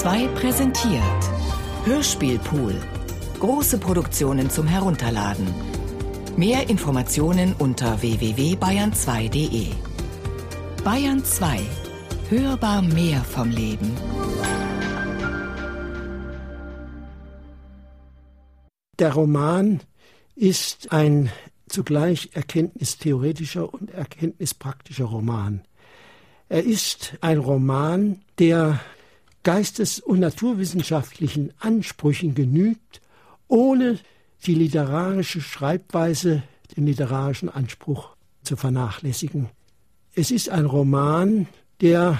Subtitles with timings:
[0.00, 1.02] 2 präsentiert
[1.84, 2.74] Hörspielpool.
[3.38, 5.46] Große Produktionen zum Herunterladen.
[6.38, 9.66] Mehr Informationen unter www.bayern2.de.
[10.82, 11.60] Bayern 2.
[12.30, 13.94] Hörbar mehr vom Leben.
[18.98, 19.80] Der Roman
[20.34, 21.30] ist ein
[21.68, 25.60] zugleich erkenntnistheoretischer und erkenntnispraktischer Roman.
[26.48, 28.80] Er ist ein Roman, der
[29.42, 33.00] geistes- und naturwissenschaftlichen Ansprüchen genügt,
[33.48, 33.98] ohne
[34.46, 36.42] die literarische Schreibweise,
[36.76, 39.48] den literarischen Anspruch zu vernachlässigen.
[40.14, 41.46] Es ist ein Roman,
[41.80, 42.18] der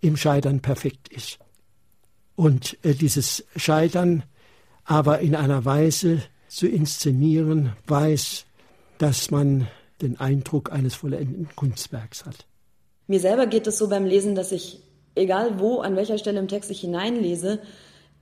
[0.00, 1.38] im Scheitern perfekt ist.
[2.36, 4.24] Und äh, dieses Scheitern
[4.84, 8.44] aber in einer Weise zu inszenieren weiß,
[8.98, 9.66] dass man
[10.02, 12.46] den Eindruck eines vollendeten Kunstwerks hat.
[13.06, 14.80] Mir selber geht es so beim Lesen, dass ich,
[15.14, 17.60] egal wo, an welcher Stelle im Text ich hineinlese,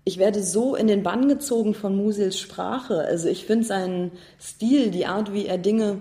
[0.05, 2.99] ich werde so in den Bann gezogen von Musils Sprache.
[2.99, 6.01] Also ich finde seinen Stil, die Art, wie er Dinge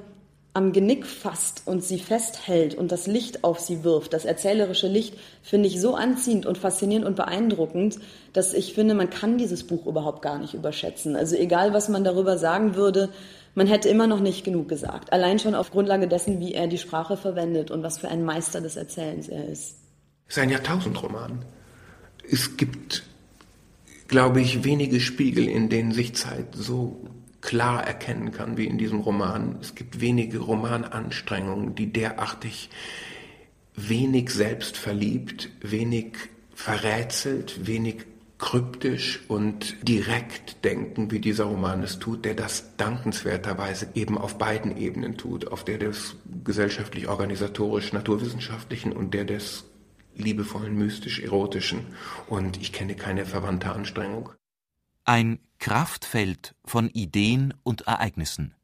[0.54, 5.14] am Genick fasst und sie festhält und das Licht auf sie wirft, das erzählerische Licht,
[5.42, 8.00] finde ich so anziehend und faszinierend und beeindruckend,
[8.34, 11.16] dass ich finde, man kann dieses Buch überhaupt gar nicht überschätzen.
[11.16, 13.10] Also egal, was man darüber sagen würde,
[13.56, 15.14] man hätte immer noch nicht genug gesagt.
[15.14, 18.60] Allein schon auf Grundlage dessen, wie er die Sprache verwendet und was für ein Meister
[18.60, 19.81] des Erzählens er ist.
[20.32, 21.44] Ist ein Jahrtausendroman.
[22.24, 23.04] Es gibt,
[24.08, 27.06] glaube ich, wenige Spiegel, in denen sich Zeit so
[27.42, 29.58] klar erkennen kann wie in diesem Roman.
[29.60, 32.70] Es gibt wenige Romananstrengungen, die derartig
[33.76, 36.14] wenig selbstverliebt, wenig
[36.56, 38.06] verrätselt, wenig
[38.38, 44.78] kryptisch und direkt denken, wie dieser Roman es tut, der das dankenswerterweise eben auf beiden
[44.78, 46.16] Ebenen tut, auf der des
[46.46, 49.66] gesellschaftlich organisatorisch naturwissenschaftlichen und der des
[50.22, 51.86] liebevollen mystisch erotischen
[52.28, 54.30] und ich kenne keine verwandte Anstrengung.
[55.04, 58.56] Ein Kraftfeld von Ideen und Ereignissen.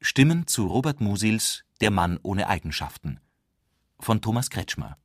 [0.00, 3.20] Stimmen zu Robert Musils Der Mann ohne Eigenschaften
[4.00, 4.98] von Thomas Kretschmer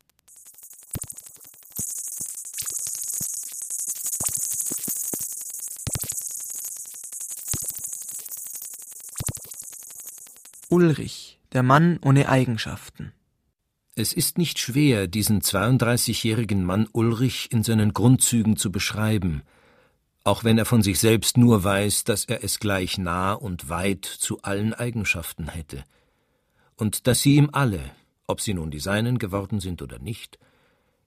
[10.72, 13.14] Ulrich, der Mann ohne Eigenschaften.
[14.00, 19.42] Es ist nicht schwer, diesen 32-jährigen Mann Ulrich in seinen Grundzügen zu beschreiben,
[20.24, 24.06] auch wenn er von sich selbst nur weiß, dass er es gleich nah und weit
[24.06, 25.84] zu allen Eigenschaften hätte,
[26.78, 27.92] und dass sie ihm alle,
[28.26, 30.40] ob sie nun die seinen geworden sind oder nicht,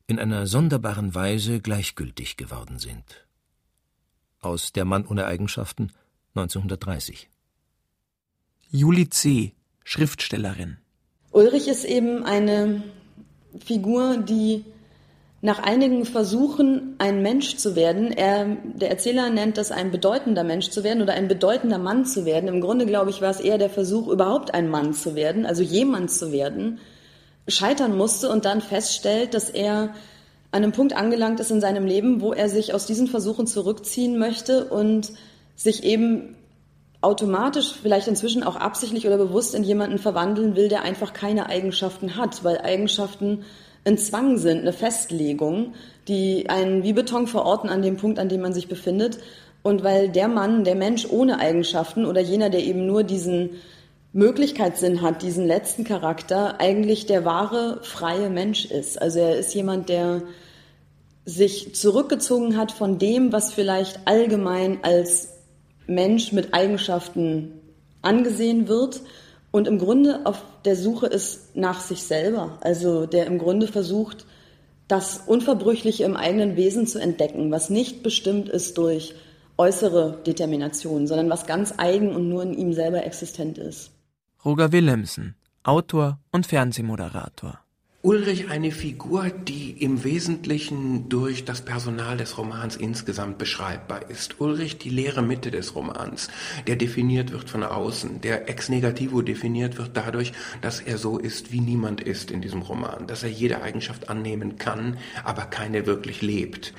[0.07, 3.27] in einer sonderbaren Weise gleichgültig geworden sind.
[4.39, 5.93] Aus Der Mann ohne Eigenschaften
[6.35, 7.31] 1930
[8.69, 10.82] Julie C., Schriftstellerin.
[11.33, 12.83] Ulrich ist eben eine
[13.65, 14.65] Figur, die
[15.45, 20.71] nach einigen Versuchen, ein Mensch zu werden, er, der Erzähler nennt das ein bedeutender Mensch
[20.71, 22.49] zu werden oder ein bedeutender Mann zu werden.
[22.49, 25.65] Im Grunde, glaube ich, war es eher der Versuch, überhaupt ein Mann zu werden, also
[25.65, 26.79] jemand zu werden,
[27.49, 29.95] scheitern musste und dann feststellt, dass er
[30.53, 34.19] an einem Punkt angelangt ist in seinem Leben, wo er sich aus diesen Versuchen zurückziehen
[34.19, 35.13] möchte und
[35.57, 36.37] sich eben
[37.03, 42.17] automatisch, vielleicht inzwischen auch absichtlich oder bewusst in jemanden verwandeln will, der einfach keine Eigenschaften
[42.17, 43.45] hat, weil Eigenschaften
[43.85, 45.75] ein Zwang sind, eine Festlegung,
[46.09, 49.19] die einen wie Beton verorten an dem Punkt, an dem man sich befindet.
[49.63, 53.51] Und weil der Mann, der Mensch ohne Eigenschaften oder jener, der eben nur diesen
[54.13, 59.01] Möglichkeitssinn hat, diesen letzten Charakter, eigentlich der wahre, freie Mensch ist.
[59.01, 60.23] Also er ist jemand, der
[61.25, 65.32] sich zurückgezogen hat von dem, was vielleicht allgemein als
[65.87, 67.53] Mensch mit Eigenschaften
[68.03, 69.03] angesehen wird
[69.51, 74.27] und im Grunde auf der Suche ist nach sich selber, also der im Grunde versucht,
[74.89, 79.15] das Unverbrüchliche im eigenen Wesen zu entdecken, was nicht bestimmt ist durch
[79.57, 83.93] äußere Determination, sondern was ganz eigen und nur in ihm selber existent ist.
[84.45, 87.62] Roger Willemsen, Autor und Fernsehmoderator.
[88.05, 94.41] Ulrich eine Figur, die im Wesentlichen durch das Personal des Romans insgesamt beschreibbar ist.
[94.41, 96.27] Ulrich die leere Mitte des Romans,
[96.67, 100.33] der definiert wird von außen, der ex negativo definiert wird dadurch,
[100.63, 104.59] dass er so ist, wie niemand ist in diesem Roman, dass er jede Eigenschaft annehmen
[104.59, 106.75] kann, aber keine wirklich lebt.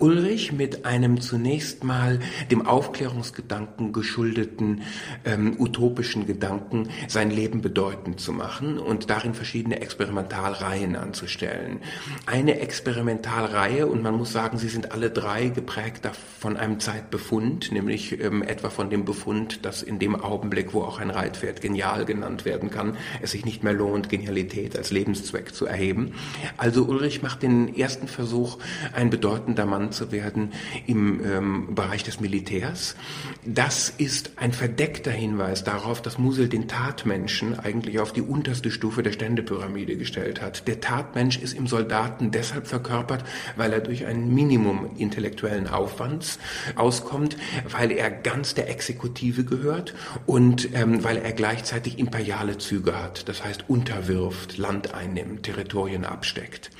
[0.00, 2.18] Ulrich mit einem zunächst mal
[2.50, 4.82] dem Aufklärungsgedanken geschuldeten
[5.24, 11.80] ähm, utopischen Gedanken, sein Leben bedeutend zu machen und darin verschiedene Experimentalreihen Reihen anzustellen.
[12.26, 16.08] Eine Experimentalreihe, und man muss sagen, sie sind alle drei geprägt
[16.40, 20.98] von einem Zeitbefund, nämlich ähm, etwa von dem Befund, dass in dem Augenblick, wo auch
[20.98, 25.66] ein Reitpferd genial genannt werden kann, es sich nicht mehr lohnt, Genialität als Lebenszweck zu
[25.66, 26.14] erheben.
[26.56, 28.58] Also Ulrich macht den ersten Versuch,
[28.92, 30.52] ein bedeutender Mann zu werden
[30.86, 32.96] im ähm, Bereich des Militärs.
[33.44, 39.02] Das ist ein verdeckter Hinweis darauf, dass Musil den Tatmenschen eigentlich auf die unterste Stufe
[39.02, 40.53] der Ständepyramide gestellt hat.
[40.62, 43.24] Der Tatmensch ist im Soldaten deshalb verkörpert,
[43.56, 46.38] weil er durch ein Minimum intellektuellen Aufwands
[46.76, 47.36] auskommt,
[47.70, 49.94] weil er ganz der Exekutive gehört
[50.26, 56.70] und ähm, weil er gleichzeitig imperiale Züge hat, das heißt unterwirft, Land einnimmt, Territorien absteckt.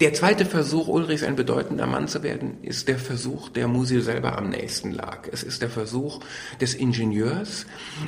[0.00, 4.38] Der zweite Versuch, Ulrichs ein bedeutender Mann zu werden, ist der Versuch, der Musil selber
[4.38, 5.28] am nächsten lag.
[5.30, 6.20] Es ist der Versuch
[6.60, 7.66] des Ingenieurs,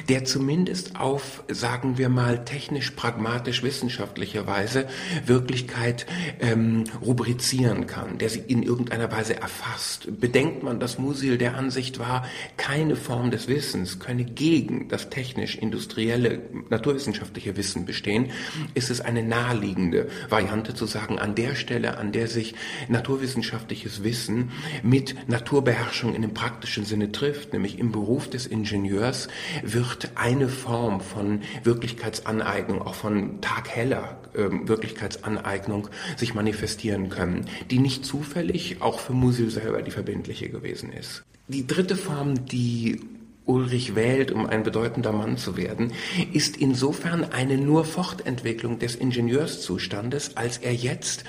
[0.08, 4.86] der zumindest auf, sagen wir mal, technisch, pragmatisch, wissenschaftlicher Weise
[5.26, 6.06] Wirklichkeit
[6.40, 10.20] ähm, rubrizieren kann, der sie in irgendeiner Weise erfasst.
[10.20, 16.42] Bedenkt man, dass Musil der Ansicht war, keine Form des Wissens könne gegen das technisch-industrielle,
[16.70, 18.30] naturwissenschaftliche Wissen bestehen,
[18.74, 22.54] ist es eine naheliegende Variante zu sagen, an der Stelle, an der sich
[22.88, 24.50] naturwissenschaftliches Wissen
[24.82, 29.28] mit Naturbeherrschung in dem praktischen Sinne trifft, nämlich im Beruf des Ingenieurs,
[29.62, 38.04] wird eine Form von Wirklichkeitsaneignung, auch von tagheller äh, Wirklichkeitsaneignung sich manifestieren können, die nicht
[38.04, 41.24] zufällig auch für Musil selber die verbindliche gewesen ist.
[41.48, 43.00] Die dritte Form, die
[43.46, 45.92] Ulrich wählt, um ein bedeutender Mann zu werden,
[46.32, 51.24] ist insofern eine nur Fortentwicklung des Ingenieurszustandes, als er jetzt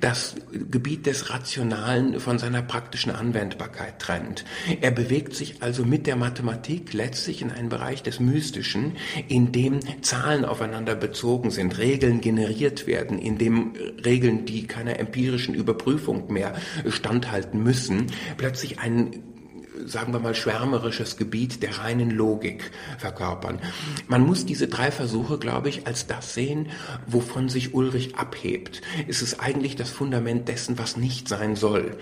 [0.00, 0.34] das
[0.70, 4.44] Gebiet des Rationalen von seiner praktischen Anwendbarkeit trennt.
[4.80, 8.96] Er bewegt sich also mit der Mathematik letztlich in einen Bereich des Mystischen,
[9.28, 13.74] in dem Zahlen aufeinander bezogen sind, Regeln generiert werden, in dem
[14.04, 16.54] Regeln, die keiner empirischen Überprüfung mehr
[16.88, 18.06] standhalten müssen,
[18.36, 19.22] plötzlich einen
[19.86, 23.58] sagen wir mal, schwärmerisches Gebiet der reinen Logik verkörpern.
[24.08, 26.68] Man muss diese drei Versuche, glaube ich, als das sehen,
[27.06, 28.80] wovon sich Ulrich abhebt.
[29.08, 31.96] Es ist eigentlich das Fundament dessen, was nicht sein soll.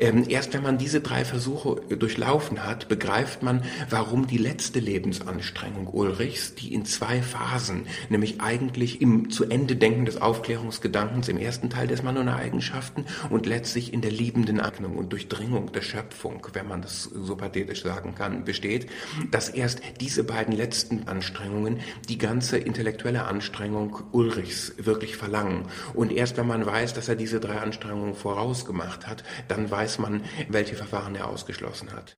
[0.00, 5.88] Ähm, erst wenn man diese drei Versuche durchlaufen hat, begreift man, warum die letzte Lebensanstrengung
[5.92, 11.70] Ulrichs, die in zwei Phasen, nämlich eigentlich im zu Ende Denken des Aufklärungsgedankens im ersten
[11.70, 16.68] Teil des Mann Eigenschaften und letztlich in der liebenden Agnung und Durchdringung der Schöpfung, wenn
[16.68, 18.88] man das so pathetisch sagen kann, besteht,
[19.30, 25.66] dass erst diese beiden letzten Anstrengungen die ganze intellektuelle Anstrengung Ulrichs wirklich verlangen.
[25.94, 30.22] Und erst wenn man weiß, dass er diese drei Anstrengungen vorausgemacht hat, dann weiß man,
[30.48, 32.16] welche Verfahren er ausgeschlossen hat.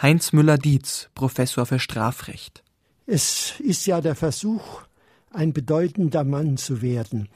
[0.00, 2.62] Heinz Müller-Dietz, Professor für Strafrecht.
[3.06, 4.82] Es ist ja der Versuch,
[5.30, 7.28] ein bedeutender Mann zu werden.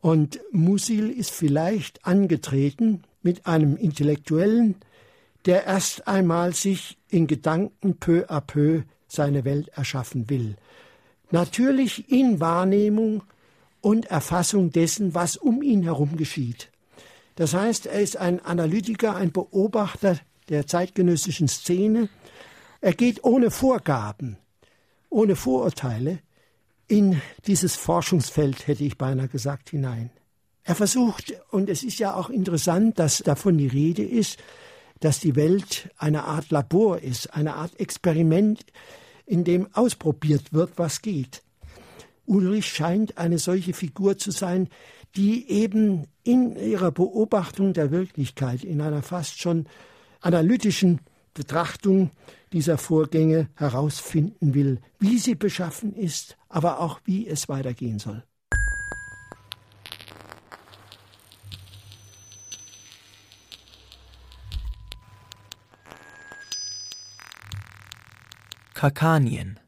[0.00, 4.76] Und Musil ist vielleicht angetreten mit einem intellektuellen,
[5.46, 10.56] der erst einmal sich in Gedanken peu à peu seine Welt erschaffen will.
[11.30, 13.22] Natürlich in Wahrnehmung
[13.80, 16.70] und Erfassung dessen, was um ihn herum geschieht.
[17.36, 22.08] Das heißt, er ist ein Analytiker, ein Beobachter der zeitgenössischen Szene.
[22.80, 24.36] Er geht ohne Vorgaben,
[25.08, 26.18] ohne Vorurteile
[26.88, 30.10] in dieses Forschungsfeld, hätte ich beinahe gesagt, hinein.
[30.64, 34.38] Er versucht, und es ist ja auch interessant, dass davon die Rede ist,
[35.00, 38.64] dass die Welt eine Art Labor ist, eine Art Experiment,
[39.26, 41.42] in dem ausprobiert wird, was geht.
[42.26, 44.68] Ulrich scheint eine solche Figur zu sein,
[45.16, 49.66] die eben in ihrer Beobachtung der Wirklichkeit, in einer fast schon
[50.20, 51.00] analytischen
[51.34, 52.10] Betrachtung
[52.52, 58.22] dieser Vorgänge herausfinden will, wie sie beschaffen ist, aber auch wie es weitergehen soll.
[68.80, 69.60] Kakanien.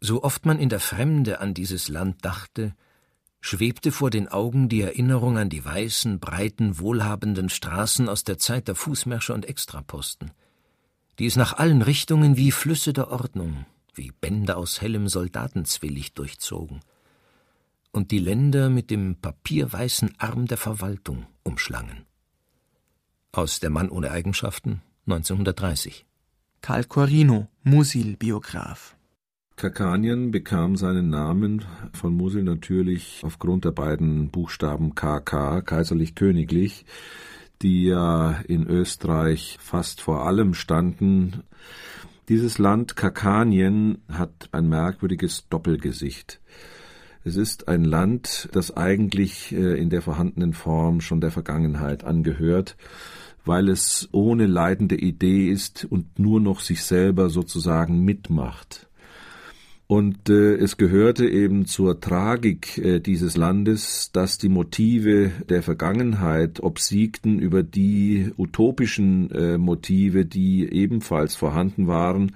[0.00, 2.76] So oft man in der Fremde an dieses Land dachte,
[3.40, 8.68] schwebte vor den Augen die Erinnerung an die weißen, breiten, wohlhabenden Straßen aus der Zeit
[8.68, 10.30] der Fußmärsche und Extraposten,
[11.18, 16.82] die es nach allen Richtungen wie Flüsse der Ordnung, wie Bänder aus hellem Soldatenzwillig durchzogen
[17.90, 22.06] und die Länder mit dem papierweißen Arm der Verwaltung umschlangen.
[23.32, 26.06] Aus Der Mann ohne Eigenschaften 1930
[26.62, 28.94] Karl Corino, Musil-Biograf.
[29.56, 36.86] Kakanien bekam seinen Namen von Musil natürlich aufgrund der beiden Buchstaben KK, kaiserlich-königlich,
[37.62, 41.42] die ja in Österreich fast vor allem standen.
[42.28, 46.40] Dieses Land Kakanien hat ein merkwürdiges Doppelgesicht.
[47.24, 52.76] Es ist ein Land, das eigentlich äh, in der vorhandenen Form schon der Vergangenheit angehört,
[53.44, 58.88] weil es ohne leidende Idee ist und nur noch sich selber sozusagen mitmacht.
[59.92, 66.62] Und äh, es gehörte eben zur Tragik äh, dieses Landes, dass die Motive der Vergangenheit
[66.62, 72.32] obsiegten über die utopischen äh, Motive, die ebenfalls vorhanden waren,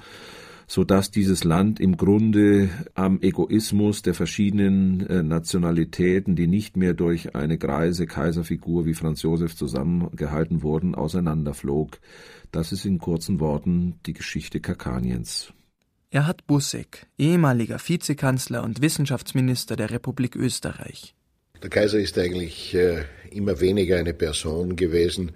[0.67, 6.93] so dass dieses Land im Grunde am Egoismus der verschiedenen äh, Nationalitäten, die nicht mehr
[6.93, 11.99] durch eine greise Kaiserfigur wie Franz Josef zusammengehalten wurden, auseinanderflog.
[12.51, 15.53] Das ist in kurzen Worten die Geschichte Kakaniens.
[16.11, 21.15] Erhard Busseck, ehemaliger Vizekanzler und Wissenschaftsminister der Republik Österreich.
[21.63, 25.33] Der Kaiser ist eigentlich äh, immer weniger eine Person gewesen,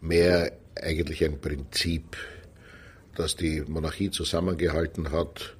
[0.00, 2.16] mehr eigentlich ein Prinzip,
[3.14, 5.54] das die Monarchie zusammengehalten hat,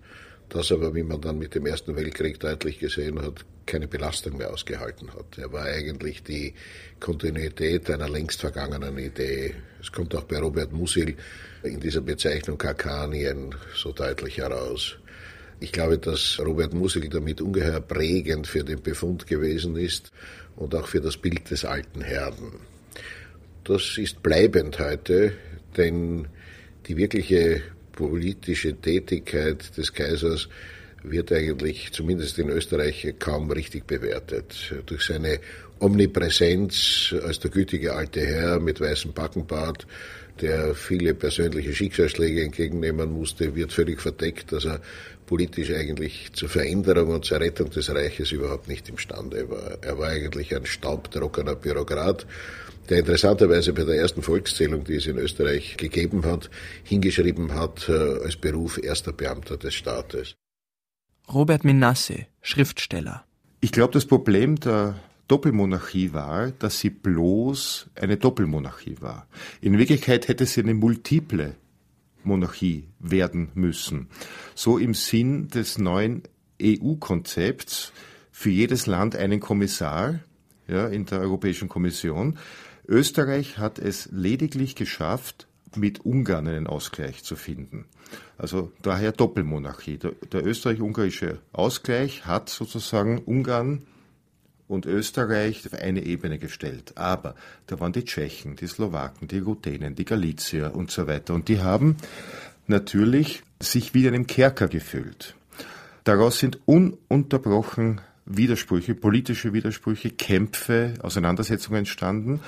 [0.49, 4.52] das aber, wie man dann mit dem Ersten Weltkrieg deutlich gesehen hat, keine Belastung mehr
[4.52, 5.38] ausgehalten hat.
[5.38, 6.52] Er war eigentlich die
[7.00, 9.54] Kontinuität einer längst vergangenen Idee.
[9.80, 11.16] Es kommt auch bei Robert Musil
[11.62, 14.97] in dieser Bezeichnung Kakanien so deutlich heraus.
[15.61, 20.11] Ich glaube, dass Robert Musil damit ungeheuer prägend für den Befund gewesen ist
[20.56, 22.52] und auch für das Bild des alten Herrn.
[23.64, 25.32] Das ist bleibend heute,
[25.76, 26.26] denn
[26.87, 27.62] die wirkliche
[27.93, 30.49] politische Tätigkeit des Kaisers
[31.03, 34.75] wird eigentlich zumindest in Österreich kaum richtig bewertet.
[34.87, 35.41] Durch seine
[35.81, 39.87] Omnipräsenz als der gütige alte Herr mit weißem Backenbart
[40.41, 44.81] der viele persönliche Schicksalsschläge entgegennehmen musste, wird völlig verdeckt, dass er
[45.27, 49.79] politisch eigentlich zur Veränderung und zur Rettung des Reiches überhaupt nicht imstande war.
[49.83, 52.27] Er war eigentlich ein staubtrockener Bürokrat,
[52.89, 56.51] der interessanterweise bei der ersten Volkszählung, die es in Österreich gegeben hat,
[56.83, 60.35] hingeschrieben hat äh, als Beruf erster Beamter des Staates.
[61.33, 63.25] Robert Minasse, Schriftsteller.
[63.61, 64.97] Ich glaube, das Problem der
[65.29, 69.27] Doppelmonarchie war, dass sie bloß eine Doppelmonarchie war.
[69.61, 71.55] In Wirklichkeit hätte sie eine multiple
[72.25, 74.09] Monarchie werden müssen.
[74.55, 76.23] So im Sinn des neuen
[76.61, 77.93] EU-Konzepts
[78.31, 80.21] für jedes Land einen Kommissar
[80.69, 82.39] ja, in der Europäischen Kommission.
[82.93, 87.87] Österreich hat es lediglich geschafft, mit Ungarn einen Ausgleich zu finden.
[88.37, 89.97] Also daher Doppelmonarchie.
[89.97, 93.87] Der, der österreich-ungarische Ausgleich hat sozusagen Ungarn
[94.69, 96.93] und Österreich auf eine Ebene gestellt.
[96.97, 97.35] Aber
[97.67, 101.33] da waren die Tschechen, die Slowaken, die Ruthenen, die Galizier und so weiter.
[101.33, 101.97] Und die haben
[102.67, 105.35] natürlich sich wie in einem Kerker gefühlt.
[106.05, 112.41] Daraus sind ununterbrochen Widersprüche, politische Widersprüche, Kämpfe, Auseinandersetzungen entstanden.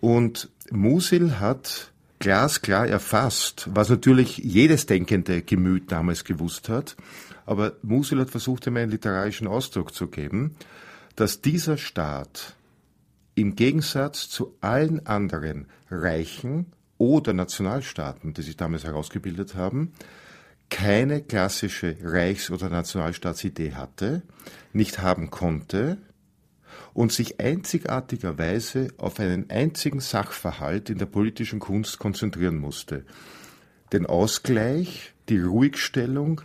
[0.00, 6.96] Und Musil hat glasklar erfasst, was natürlich jedes denkende Gemüt damals gewusst hat,
[7.44, 10.56] aber Musil hat versucht, ihm einen literarischen Ausdruck zu geben
[11.16, 12.54] dass dieser Staat
[13.34, 16.66] im Gegensatz zu allen anderen Reichen
[16.98, 19.92] oder Nationalstaaten, die sich damals herausgebildet haben,
[20.68, 24.22] keine klassische Reichs- oder Nationalstaatsidee hatte,
[24.72, 25.98] nicht haben konnte
[26.94, 33.04] und sich einzigartigerweise auf einen einzigen Sachverhalt in der politischen Kunst konzentrieren musste.
[33.92, 36.40] Den Ausgleich, die Ruhigstellung,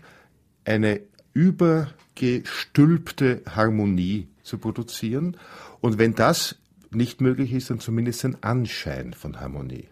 [0.65, 1.01] eine
[1.33, 5.37] übergestülpte Harmonie zu produzieren.
[5.79, 6.57] Und wenn das
[6.91, 9.87] nicht möglich ist, dann zumindest ein Anschein von Harmonie.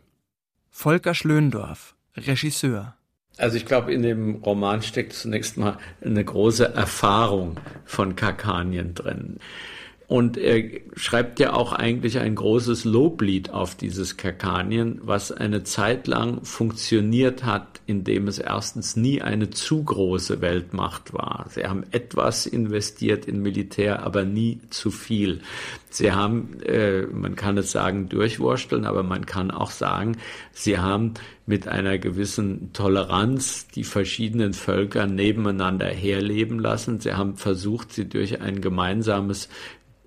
[0.69, 2.95] Volker Schlöndorff, Regisseur.
[3.37, 9.37] Also ich glaube, in dem Roman steckt zunächst mal eine große Erfahrung von Kakanien drin.
[10.09, 10.63] Und er
[10.95, 17.45] schreibt ja auch eigentlich ein großes Loblied auf dieses Kakanien, was eine Zeit lang funktioniert
[17.45, 21.45] hat, indem es erstens nie eine zu große Weltmacht war.
[21.51, 25.41] Sie haben etwas investiert in Militär, aber nie zu viel.
[25.91, 30.17] Sie haben, äh, man kann es sagen, durchwursteln, aber man kann auch sagen,
[30.53, 31.13] sie haben
[31.47, 36.99] mit einer gewissen Toleranz die verschiedenen Völker nebeneinander herleben lassen.
[36.99, 39.49] Sie haben versucht, sie durch ein gemeinsames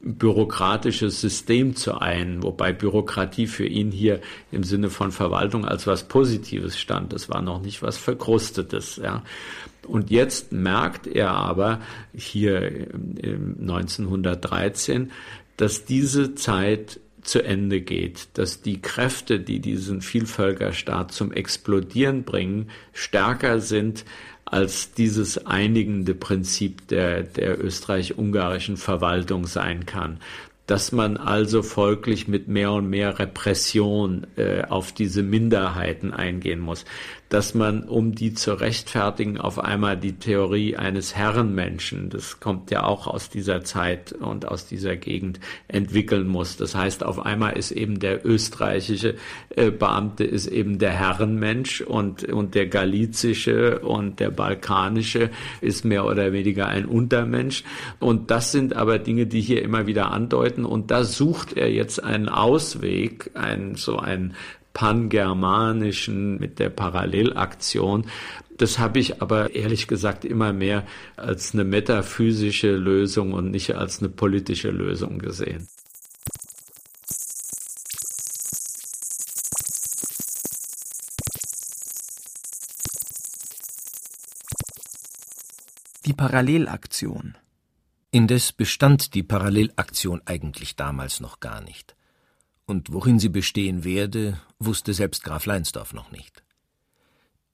[0.02, 6.08] bürokratisches System zu ein, wobei Bürokratie für ihn hier im Sinne von Verwaltung als was
[6.08, 7.12] Positives stand.
[7.12, 8.96] Das war noch nicht was Verkrustetes.
[9.02, 9.22] Ja.
[9.86, 11.80] Und jetzt merkt er aber
[12.12, 12.88] hier
[13.60, 15.12] 1913,
[15.56, 22.70] dass diese Zeit zu Ende geht, dass die Kräfte, die diesen Vielvölkerstaat zum Explodieren bringen,
[22.92, 24.04] stärker sind
[24.52, 30.18] als dieses einigende Prinzip der, der österreich-ungarischen Verwaltung sein kann.
[30.66, 36.84] Dass man also folglich mit mehr und mehr Repression äh, auf diese Minderheiten eingehen muss.
[37.32, 42.84] Dass man, um die zu rechtfertigen, auf einmal die Theorie eines Herrenmenschen, das kommt ja
[42.84, 46.58] auch aus dieser Zeit und aus dieser Gegend, entwickeln muss.
[46.58, 49.14] Das heißt, auf einmal ist eben der österreichische
[49.56, 55.30] äh, Beamte ist eben der Herrenmensch und, und der galizische und der balkanische
[55.62, 57.64] ist mehr oder weniger ein Untermensch.
[57.98, 60.66] Und das sind aber Dinge, die hier immer wieder andeuten.
[60.66, 64.34] Und da sucht er jetzt einen Ausweg, ein, so ein
[64.72, 68.06] pangermanischen, mit der Parallelaktion.
[68.56, 70.86] Das habe ich aber ehrlich gesagt immer mehr
[71.16, 75.68] als eine metaphysische Lösung und nicht als eine politische Lösung gesehen.
[86.04, 87.36] Die Parallelaktion.
[88.10, 91.94] Indes bestand die Parallelaktion eigentlich damals noch gar nicht
[92.66, 96.42] und worin sie bestehen werde, wusste selbst Graf Leinsdorf noch nicht.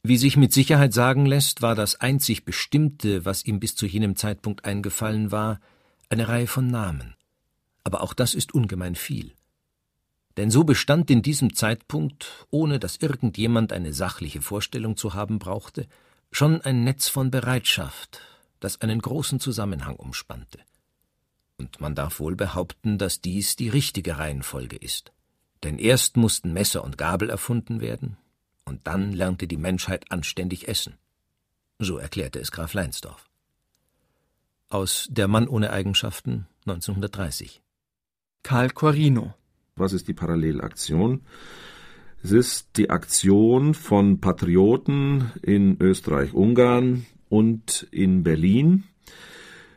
[0.03, 4.17] Wie sich mit Sicherheit sagen lässt, war das einzig Bestimmte, was ihm bis zu jenem
[4.17, 5.61] Zeitpunkt eingefallen war,
[6.09, 7.15] eine Reihe von Namen.
[7.85, 9.33] Aber auch das ist ungemein viel.
[10.37, 15.89] Denn so bestand in diesem Zeitpunkt, ohne dass irgendjemand eine sachliche Vorstellung zu haben brauchte,
[16.31, 18.21] schon ein Netz von Bereitschaft,
[18.61, 20.61] das einen großen Zusammenhang umspannte
[21.59, 25.13] und man darf wohl behaupten, dass dies die richtige Reihenfolge ist.
[25.65, 28.17] Denn erst mussten Messer und Gabel erfunden werden,
[28.65, 30.95] und dann lernte die Menschheit anständig essen.
[31.79, 33.29] So erklärte es Graf Leinsdorf.
[34.69, 37.63] Aus Der Mann ohne Eigenschaften 1930.
[38.43, 39.35] Karl Corino.
[39.77, 41.23] Was ist die Parallelaktion?
[42.23, 48.85] Es ist die Aktion von Patrioten in Österreich-Ungarn und in Berlin,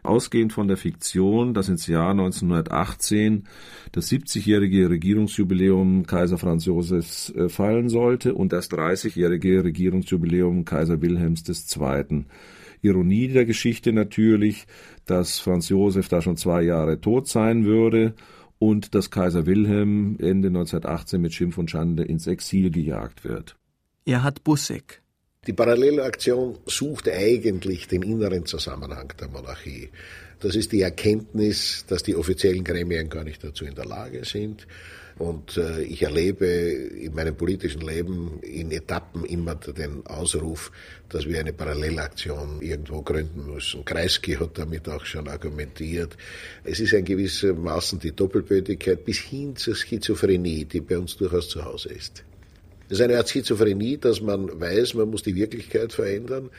[0.04, 3.44] Ausgehend von der Fiktion, dass ins Jahr 1918
[3.92, 11.44] das 70-jährige Regierungsjubiläum Kaiser Franz Josefs äh, fallen sollte und das 30-jährige Regierungsjubiläum Kaiser Wilhelms
[11.48, 12.26] II.
[12.82, 14.66] Ironie der Geschichte natürlich,
[15.06, 18.16] dass Franz Josef da schon zwei Jahre tot sein würde
[18.58, 23.56] und dass Kaiser Wilhelm Ende 1918 mit Schimpf und Schande ins Exil gejagt wird.
[24.06, 25.01] Erhard Busseck
[25.48, 29.90] die Parallelaktion sucht eigentlich den inneren Zusammenhang der Monarchie.
[30.40, 34.68] Das ist die Erkenntnis, dass die offiziellen Gremien gar nicht dazu in der Lage sind.
[35.18, 40.72] Und äh, ich erlebe in meinem politischen Leben in Etappen immer den Ausruf,
[41.10, 43.84] dass wir eine Parallelaktion irgendwo gründen müssen.
[43.84, 46.18] Kreisky hat damit auch schon argumentiert.
[46.64, 51.66] Es ist ein gewissermaßen die Doppelbödigkeit bis hin zur Schizophrenie, die bei uns durchaus zu
[51.66, 52.24] Hause ist.
[52.92, 56.50] Das ist eine Art Schizophrenie, dass man weiß, man muss die Wirklichkeit verändern.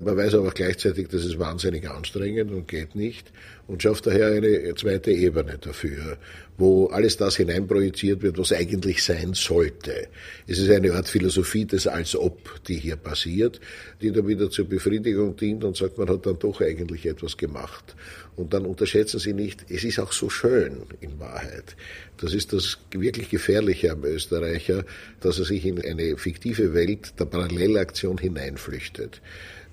[0.00, 3.30] Man weiß aber gleichzeitig, dass es wahnsinnig anstrengend und geht nicht
[3.66, 6.16] und schafft daher eine zweite Ebene dafür,
[6.58, 10.08] wo alles das hineinprojiziert wird, was eigentlich sein sollte.
[10.46, 13.60] Es ist eine Art Philosophie des Als ob, die hier passiert,
[14.00, 17.96] die dann wieder zur Befriedigung dient und sagt, man hat dann doch eigentlich etwas gemacht.
[18.36, 21.76] Und dann unterschätzen Sie nicht, es ist auch so schön in Wahrheit.
[22.18, 24.84] Das ist das wirklich Gefährliche am Österreicher,
[25.20, 29.20] dass er sich in eine fiktive Welt der Parallelaktion hineinflüchtet.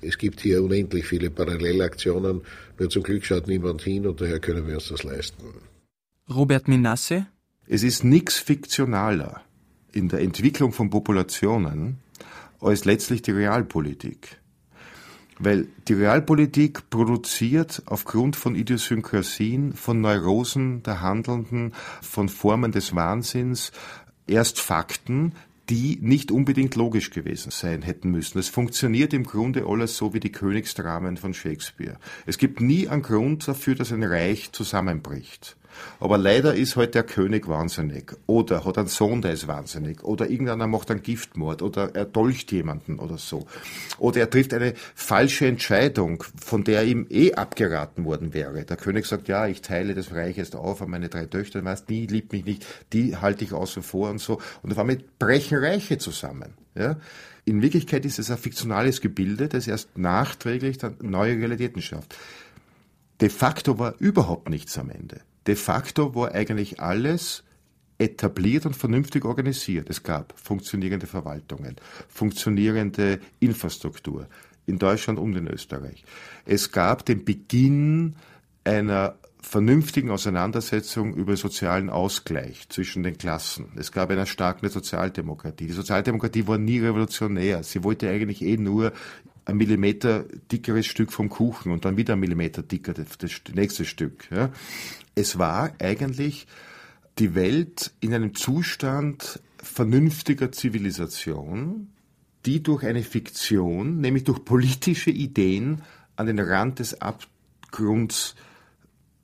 [0.02, 2.42] Es gibt hier unendlich viele Parallelaktionen,
[2.78, 5.69] nur zum Glück schaut niemand hin und daher können wir uns das leisten.
[6.30, 7.26] Robert Minasse?
[7.66, 9.42] Es ist nichts fiktionaler
[9.92, 11.98] in der Entwicklung von Populationen
[12.62, 14.38] als letztlich die Realpolitik.
[15.40, 23.72] Weil die Realpolitik produziert aufgrund von Idiosynkrasien, von Neurosen der Handelnden, von Formen des Wahnsinns
[24.28, 25.34] erst Fakten,
[25.70, 28.38] die nicht unbedingt logisch gewesen sein hätten müssen.
[28.38, 31.98] Es funktioniert im Grunde alles so wie die Königsdramen von Shakespeare.
[32.28, 35.56] Es gibt nie einen Grund dafür, dass ein Reich zusammenbricht.
[36.00, 40.30] Aber leider ist halt der König wahnsinnig oder hat einen Sohn, der ist wahnsinnig oder
[40.30, 43.46] irgendeiner macht einen Giftmord oder er dolcht jemanden oder so.
[43.98, 48.66] Oder er trifft eine falsche Entscheidung, von der ihm eh abgeraten worden wäre.
[48.66, 51.90] Der König sagt, ja, ich teile das Reich jetzt auf an meine drei Töchter, weißt,
[51.90, 54.40] die liebt mich nicht, die halte ich außen vor und so.
[54.62, 56.54] Und auf einmal brechen Reiche zusammen.
[56.76, 56.98] Ja?
[57.46, 62.16] In Wirklichkeit ist es ein fiktionales Gebilde, das erst nachträglich dann neue Realitäten schafft.
[63.22, 67.44] De facto war überhaupt nichts am Ende de facto war eigentlich alles
[67.98, 69.90] etabliert und vernünftig organisiert.
[69.90, 71.76] Es gab funktionierende Verwaltungen,
[72.08, 74.28] funktionierende Infrastruktur
[74.68, 76.04] in Deutschland und in Österreich.
[76.46, 78.16] Es gab den Beginn
[78.64, 83.72] einer vernünftigen Auseinandersetzung über sozialen Ausgleich zwischen den Klassen.
[83.76, 85.66] Es gab eine starke Sozialdemokratie.
[85.66, 87.64] Die Sozialdemokratie war nie revolutionär.
[87.64, 88.94] Sie wollte eigentlich eh nur
[89.50, 93.86] ein Millimeter dickeres Stück vom Kuchen und dann wieder ein Millimeter dicker das, das nächste
[93.86, 94.30] Stück.
[94.32, 94.52] Ja.
[95.16, 96.48] Es war eigentlich
[97.18, 101.90] die Welt in einem Zustand vernünftiger Zivilisation,
[102.46, 105.82] die durch eine Fiktion, nämlich durch politische Ideen,
[106.16, 108.36] an den Rand des Abgrunds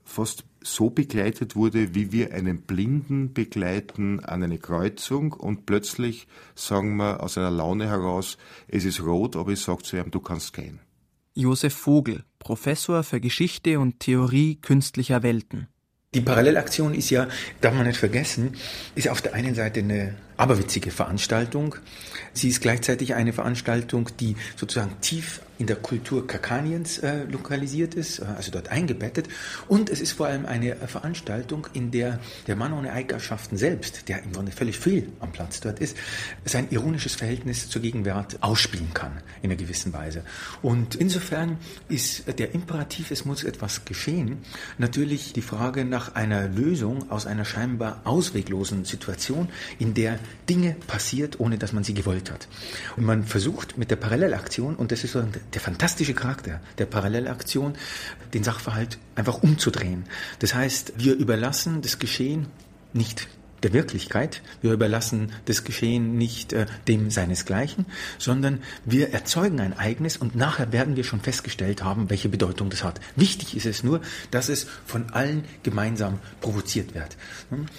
[0.04, 6.96] fast so begleitet wurde, wie wir einen Blinden begleiten an eine Kreuzung und plötzlich sagen
[6.96, 8.36] wir aus einer Laune heraus,
[8.68, 10.80] es ist rot, aber ich sage zu ihm, du kannst gehen.
[11.34, 15.68] Josef Vogel, Professor für Geschichte und Theorie künstlicher Welten.
[16.14, 17.28] Die Parallelaktion ist ja,
[17.60, 18.54] darf man nicht vergessen,
[18.94, 21.76] ist auf der einen Seite eine aberwitzige Veranstaltung.
[22.32, 28.18] Sie ist gleichzeitig eine Veranstaltung, die sozusagen tief in der Kultur Kakaniens äh, lokalisiert ist,
[28.18, 29.28] äh, also dort eingebettet.
[29.68, 34.22] Und es ist vor allem eine Veranstaltung, in der der Mann ohne Eigenschaften selbst, der
[34.22, 35.96] im Grunde völlig viel am Platz dort ist,
[36.44, 40.22] sein ironisches Verhältnis zur Gegenwart ausspielen kann in einer gewissen Weise.
[40.62, 44.38] Und insofern ist der Imperativ, es muss etwas geschehen,
[44.78, 50.18] natürlich die Frage nach einer Lösung aus einer scheinbar ausweglosen Situation, in der
[50.48, 52.48] Dinge passiert, ohne dass man sie gewollt hat.
[52.96, 57.74] Und man versucht mit der Parallelaktion, und das ist so der fantastische Charakter der Parallelaktion,
[58.34, 60.04] den Sachverhalt einfach umzudrehen.
[60.38, 62.46] Das heißt, wir überlassen das Geschehen
[62.92, 63.28] nicht
[63.62, 64.42] der Wirklichkeit.
[64.62, 67.86] Wir überlassen das Geschehen nicht äh, dem seinesgleichen,
[68.18, 72.84] sondern wir erzeugen ein eigenes und nachher werden wir schon festgestellt haben, welche Bedeutung das
[72.84, 73.00] hat.
[73.16, 77.16] Wichtig ist es nur, dass es von allen gemeinsam provoziert wird.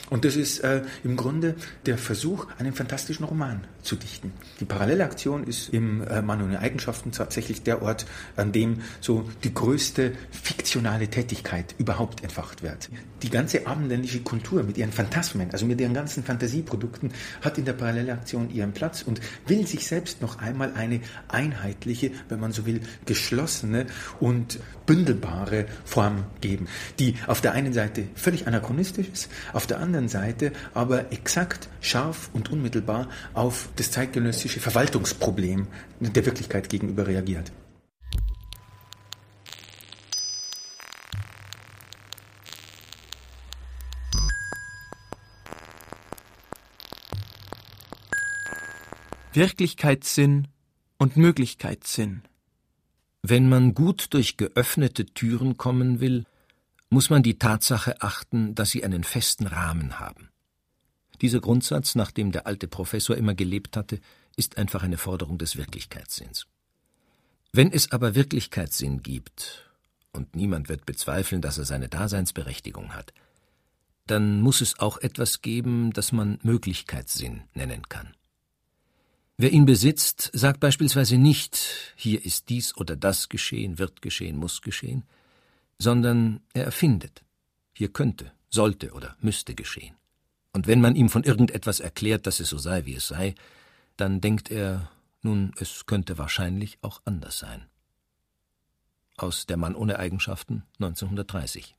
[0.10, 4.34] Und das ist äh, im Grunde der Versuch, einen fantastischen Roman zu dichten.
[4.60, 9.54] Die Parallelaktion ist im äh, Mann ohne Eigenschaften tatsächlich der Ort, an dem so die
[9.54, 12.89] größte fiktionale Tätigkeit überhaupt entfacht wird.
[13.23, 17.73] Die ganze abendländische Kultur mit ihren Phantasmen, also mit ihren ganzen Fantasieprodukten, hat in der
[17.73, 22.82] Parallelaktion ihren Platz und will sich selbst noch einmal eine einheitliche, wenn man so will,
[23.06, 23.88] geschlossene
[24.19, 30.08] und bündelbare Form geben, die auf der einen Seite völlig anachronistisch ist, auf der anderen
[30.08, 35.67] Seite aber exakt, scharf und unmittelbar auf das zeitgenössische Verwaltungsproblem
[36.00, 37.52] der Wirklichkeit gegenüber reagiert.
[49.34, 50.47] Wirklichkeitssinn
[50.97, 52.23] und Möglichkeitssinn.
[53.30, 56.24] Wenn man gut durch geöffnete Türen kommen will,
[56.90, 60.30] muss man die Tatsache achten, dass sie einen festen Rahmen haben.
[61.20, 64.00] Dieser Grundsatz, nach dem der alte Professor immer gelebt hatte,
[64.38, 66.48] ist einfach eine Forderung des Wirklichkeitssinns.
[67.52, 69.70] Wenn es aber Wirklichkeitssinn gibt,
[70.13, 73.13] und niemand wird bezweifeln, dass er seine Daseinsberechtigung hat,
[74.06, 78.16] dann muss es auch etwas geben, das man Möglichkeitssinn nennen kann.
[79.39, 84.62] Wer ihn besitzt, sagt beispielsweise nicht, hier ist dies oder das geschehen, wird geschehen, muss
[84.62, 85.04] geschehen,
[85.78, 87.23] sondern er erfindet,
[87.73, 89.95] hier könnte, sollte oder müsste geschehen.
[90.54, 93.36] Und wenn man ihm von irgendetwas erklärt, dass es so sei, wie es sei,
[93.95, 94.89] dann denkt er,
[95.21, 97.67] nun, es könnte wahrscheinlich auch anders sein.
[99.17, 101.76] Aus Der Mann ohne Eigenschaften 1930.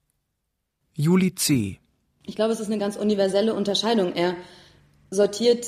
[0.94, 1.80] Juli C.
[2.22, 4.12] Ich glaube, es ist eine ganz universelle Unterscheidung.
[4.12, 4.36] Er
[5.10, 5.66] sortiert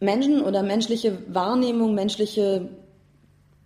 [0.00, 2.68] Menschen oder menschliche Wahrnehmung, menschliche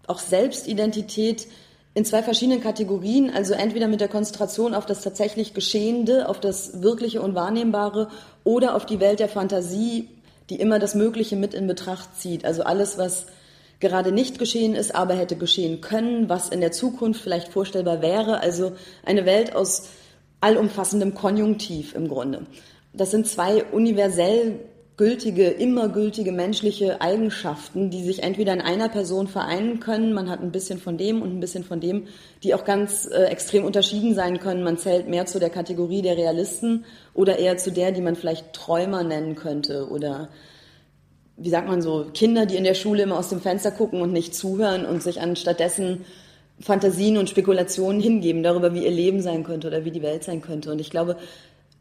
[0.06, 1.46] auch Selbstidentität
[1.94, 6.82] in zwei verschiedenen Kategorien, also entweder mit der Konzentration auf das tatsächlich Geschehende, auf das
[6.82, 8.08] Wirkliche und Wahrnehmbare
[8.44, 10.08] oder auf die Welt der Fantasie,
[10.50, 12.44] die immer das Mögliche mit in Betracht zieht.
[12.44, 13.26] Also alles, was
[13.80, 18.40] gerade nicht geschehen ist, aber hätte geschehen können, was in der Zukunft vielleicht vorstellbar wäre.
[18.40, 18.72] Also
[19.04, 19.88] eine Welt aus
[20.40, 22.46] allumfassendem Konjunktiv im Grunde.
[22.92, 24.60] Das sind zwei universell
[25.00, 30.42] gültige, immer gültige menschliche Eigenschaften, die sich entweder in einer Person vereinen können, man hat
[30.42, 32.06] ein bisschen von dem und ein bisschen von dem,
[32.42, 34.62] die auch ganz äh, extrem unterschieden sein können.
[34.62, 36.84] Man zählt mehr zu der Kategorie der Realisten
[37.14, 40.28] oder eher zu der, die man vielleicht Träumer nennen könnte oder
[41.38, 44.12] wie sagt man so, Kinder, die in der Schule immer aus dem Fenster gucken und
[44.12, 46.04] nicht zuhören und sich anstattdessen
[46.60, 50.42] Fantasien und Spekulationen hingeben darüber, wie ihr Leben sein könnte oder wie die Welt sein
[50.42, 50.70] könnte.
[50.70, 51.16] Und ich glaube,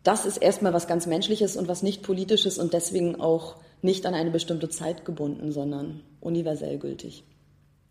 [0.03, 4.13] das ist erstmal was ganz Menschliches und was nicht Politisches und deswegen auch nicht an
[4.13, 7.23] eine bestimmte Zeit gebunden, sondern universell gültig.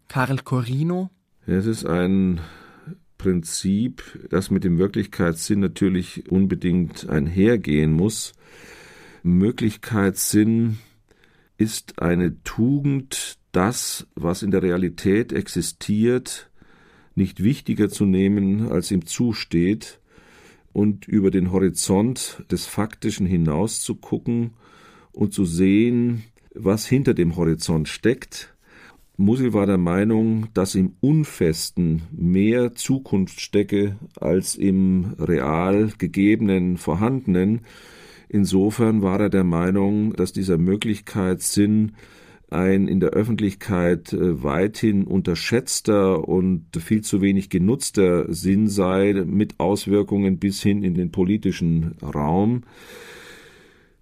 [0.09, 1.11] Karl Corino?
[1.47, 2.41] Es ist ein
[3.19, 8.33] Prinzip, das mit dem Wirklichkeitssinn natürlich unbedingt einhergehen muss.
[9.23, 10.79] Möglichkeitssinn
[11.57, 16.51] ist eine Tugend, das, was in der Realität existiert,
[17.15, 20.01] nicht wichtiger zu nehmen, als ihm zusteht,
[20.79, 24.53] und über den Horizont des Faktischen hinaus zu gucken
[25.11, 26.23] und zu sehen,
[26.55, 28.55] was hinter dem Horizont steckt.
[29.17, 37.63] Musil war der Meinung, dass im Unfesten mehr Zukunft stecke als im real gegebenen, vorhandenen.
[38.29, 41.97] Insofern war er der Meinung, dass dieser Möglichkeitssinn
[42.51, 49.61] ein in der Öffentlichkeit äh, weithin unterschätzter und viel zu wenig genutzter Sinn sei, mit
[49.61, 52.63] Auswirkungen bis hin in den politischen Raum.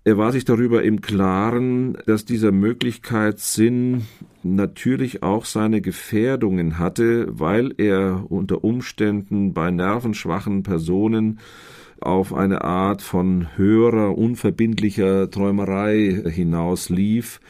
[0.04, 4.02] Er war sich darüber im Klaren, dass dieser Möglichkeitssinn
[4.44, 11.40] natürlich auch seine Gefährdungen hatte, weil er unter Umständen bei nervenschwachen Personen
[12.00, 17.40] auf eine Art von höherer, unverbindlicher Träumerei hinauslief,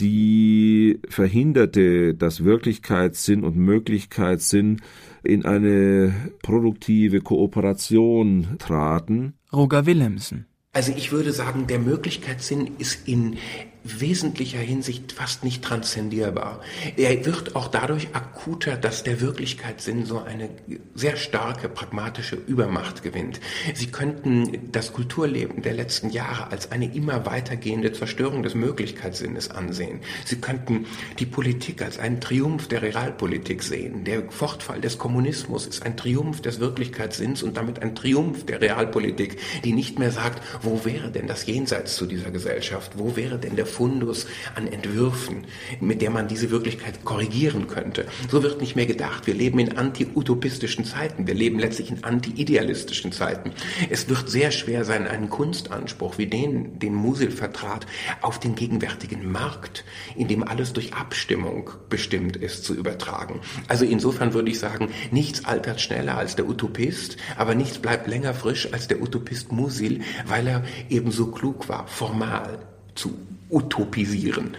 [0.00, 4.82] die verhinderte, dass Wirklichkeitssinn und Möglichkeitssinn
[5.22, 9.34] in eine produktive Kooperation traten.
[9.52, 10.46] Roger Willemsen.
[10.72, 13.38] Also ich würde sagen, der Möglichkeitssinn ist in
[13.86, 16.60] wesentlicher Hinsicht fast nicht transzendierbar.
[16.96, 20.48] Er wird auch dadurch akuter, dass der Wirklichkeitssinn so eine
[20.94, 23.40] sehr starke pragmatische Übermacht gewinnt.
[23.74, 30.00] Sie könnten das Kulturleben der letzten Jahre als eine immer weitergehende Zerstörung des Möglichkeitssinnes ansehen.
[30.24, 30.86] Sie könnten
[31.18, 34.04] die Politik als einen Triumph der Realpolitik sehen.
[34.04, 39.38] Der Fortfall des Kommunismus ist ein Triumph des Wirklichkeitssinns und damit ein Triumph der Realpolitik,
[39.64, 42.92] die nicht mehr sagt, wo wäre denn das Jenseits zu dieser Gesellschaft?
[42.96, 45.44] Wo wäre denn der Fundus an Entwürfen,
[45.80, 48.06] mit der man diese Wirklichkeit korrigieren könnte.
[48.30, 49.26] So wird nicht mehr gedacht.
[49.26, 51.26] Wir leben in anti-utopistischen Zeiten.
[51.26, 53.52] Wir leben letztlich in anti-idealistischen Zeiten.
[53.90, 57.86] Es wird sehr schwer sein, einen Kunstanspruch wie den, den Musil vertrat,
[58.22, 59.84] auf den gegenwärtigen Markt,
[60.16, 63.40] in dem alles durch Abstimmung bestimmt ist, zu übertragen.
[63.68, 68.32] Also insofern würde ich sagen, nichts altert schneller als der Utopist, aber nichts bleibt länger
[68.32, 72.58] frisch als der Utopist Musil, weil er ebenso klug war, formal
[72.94, 74.56] zu utopisieren.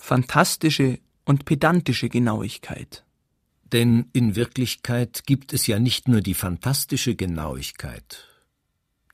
[0.00, 3.04] Fantastische und pedantische Genauigkeit.
[3.72, 8.28] Denn in Wirklichkeit gibt es ja nicht nur die fantastische Genauigkeit,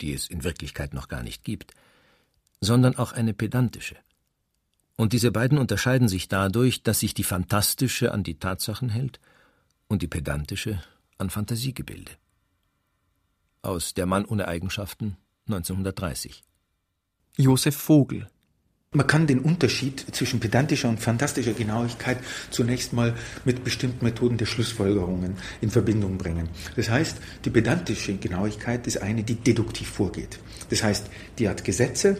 [0.00, 1.72] die es in Wirklichkeit noch gar nicht gibt,
[2.60, 3.96] sondern auch eine pedantische.
[4.98, 9.20] Und diese beiden unterscheiden sich dadurch, dass sich die fantastische an die Tatsachen hält
[9.86, 10.82] und die pedantische
[11.18, 12.10] an Fantasiegebilde.
[13.62, 16.42] Aus Der Mann ohne Eigenschaften 1930.
[17.36, 18.26] Josef Vogel
[18.90, 22.16] man kann den Unterschied zwischen pedantischer und fantastischer Genauigkeit
[22.50, 26.48] zunächst mal mit bestimmten Methoden der Schlussfolgerungen in Verbindung bringen.
[26.74, 30.38] Das heißt, die pedantische Genauigkeit ist eine, die deduktiv vorgeht.
[30.70, 31.06] Das heißt,
[31.38, 32.16] die hat Gesetze,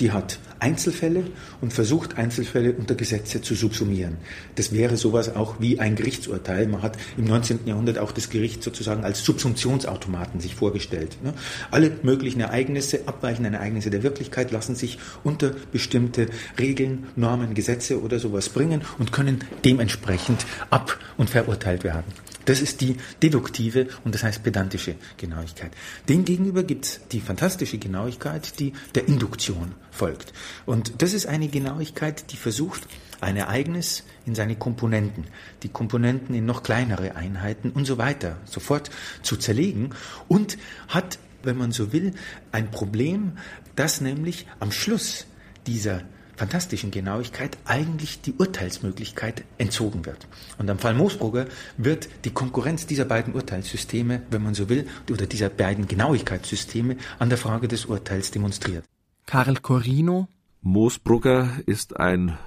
[0.00, 1.24] die hat Einzelfälle
[1.60, 4.16] und versucht Einzelfälle unter Gesetze zu subsumieren.
[4.54, 6.66] Das wäre sowas auch wie ein Gerichtsurteil.
[6.66, 7.60] Man hat im 19.
[7.66, 11.18] Jahrhundert auch das Gericht sozusagen als Subsumptionsautomaten sich vorgestellt.
[11.22, 11.34] Ne?
[11.70, 16.28] Alle möglichen Ereignisse, abweichende Ereignisse der Wirklichkeit lassen sich unter bestimmte
[16.58, 22.04] Regeln, Normen, Gesetze oder sowas bringen und können dementsprechend ab- und verurteilt werden.
[22.46, 25.72] Das ist die deduktive und das heißt pedantische Genauigkeit.
[26.08, 30.32] Demgegenüber gibt es die fantastische Genauigkeit, die der Induktion folgt.
[30.64, 32.86] Und das ist eine Genauigkeit, die versucht,
[33.20, 35.24] ein Ereignis in seine Komponenten,
[35.62, 38.90] die Komponenten in noch kleinere Einheiten und so weiter sofort
[39.22, 39.90] zu zerlegen
[40.28, 42.14] und hat, wenn man so will,
[42.52, 43.32] ein Problem,
[43.74, 45.26] das nämlich am Schluss
[45.66, 46.02] dieser
[46.36, 50.26] fantastischen Genauigkeit eigentlich die Urteilsmöglichkeit entzogen wird.
[50.58, 51.46] Und am Fall Moosbrugger
[51.76, 57.28] wird die Konkurrenz dieser beiden Urteilssysteme, wenn man so will, oder dieser beiden Genauigkeitssysteme an
[57.28, 58.84] der Frage des Urteils demonstriert.
[59.26, 60.28] Karl Corino
[60.62, 62.38] Moosbrugger ist ein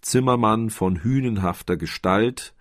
[0.00, 2.54] Zimmermann von hünenhafter Gestalt,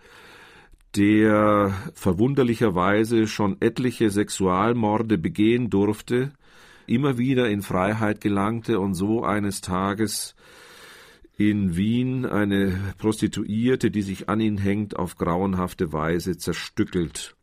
[0.96, 6.32] der verwunderlicherweise schon etliche Sexualmorde begehen durfte,
[6.88, 10.36] immer wieder in Freiheit gelangte und so eines Tages
[11.38, 17.36] in Wien eine Prostituierte, die sich an ihn hängt, auf grauenhafte Weise zerstückelt.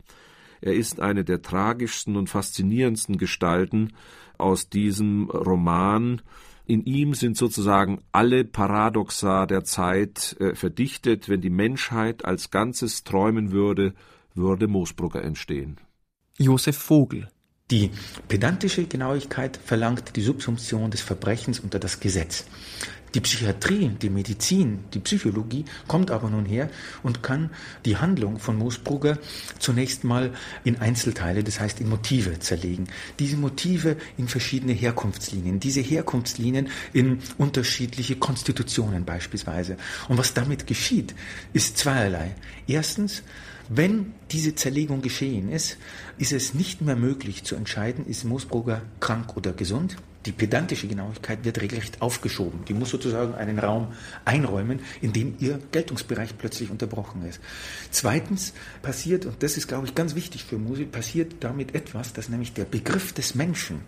[0.61, 3.93] Er ist eine der tragischsten und faszinierendsten Gestalten
[4.39, 6.23] aus diesem Roman.
[6.65, 11.29] In ihm sind sozusagen alle Paradoxa der Zeit äh, verdichtet.
[11.29, 13.95] Wenn die Menschheit als Ganzes träumen würde,
[14.35, 15.79] würde Moosbrugger entstehen.
[16.39, 17.29] Josef Vogel
[17.73, 17.91] die
[18.29, 22.45] pedantische Genauigkeit verlangt die Subsumption des Verbrechens unter das Gesetz.
[23.15, 26.71] Die Psychiatrie, die Medizin, die Psychologie kommt aber nun her
[27.03, 27.51] und kann
[27.85, 29.19] die Handlung von Moosbrugger
[29.59, 30.33] zunächst mal
[30.65, 32.89] in Einzelteile, das heißt in Motive zerlegen.
[33.19, 39.77] Diese Motive in verschiedene Herkunftslinien, diese Herkunftslinien in unterschiedliche Konstitutionen beispielsweise.
[40.09, 41.15] Und was damit geschieht,
[41.53, 42.35] ist zweierlei.
[42.67, 43.23] Erstens,
[43.69, 45.77] wenn diese Zerlegung geschehen ist,
[46.17, 51.45] ist es nicht mehr möglich zu entscheiden, ist Moosbrugger krank oder gesund Die pedantische Genauigkeit
[51.45, 52.65] wird regelrecht aufgeschoben.
[52.67, 53.89] Die muss sozusagen einen Raum
[54.25, 57.41] einräumen, in dem ihr Geltungsbereich plötzlich unterbrochen ist.
[57.91, 62.29] Zweitens passiert, und das ist, glaube ich, ganz wichtig für Musik, passiert damit etwas, dass
[62.29, 63.81] nämlich der Begriff des Menschen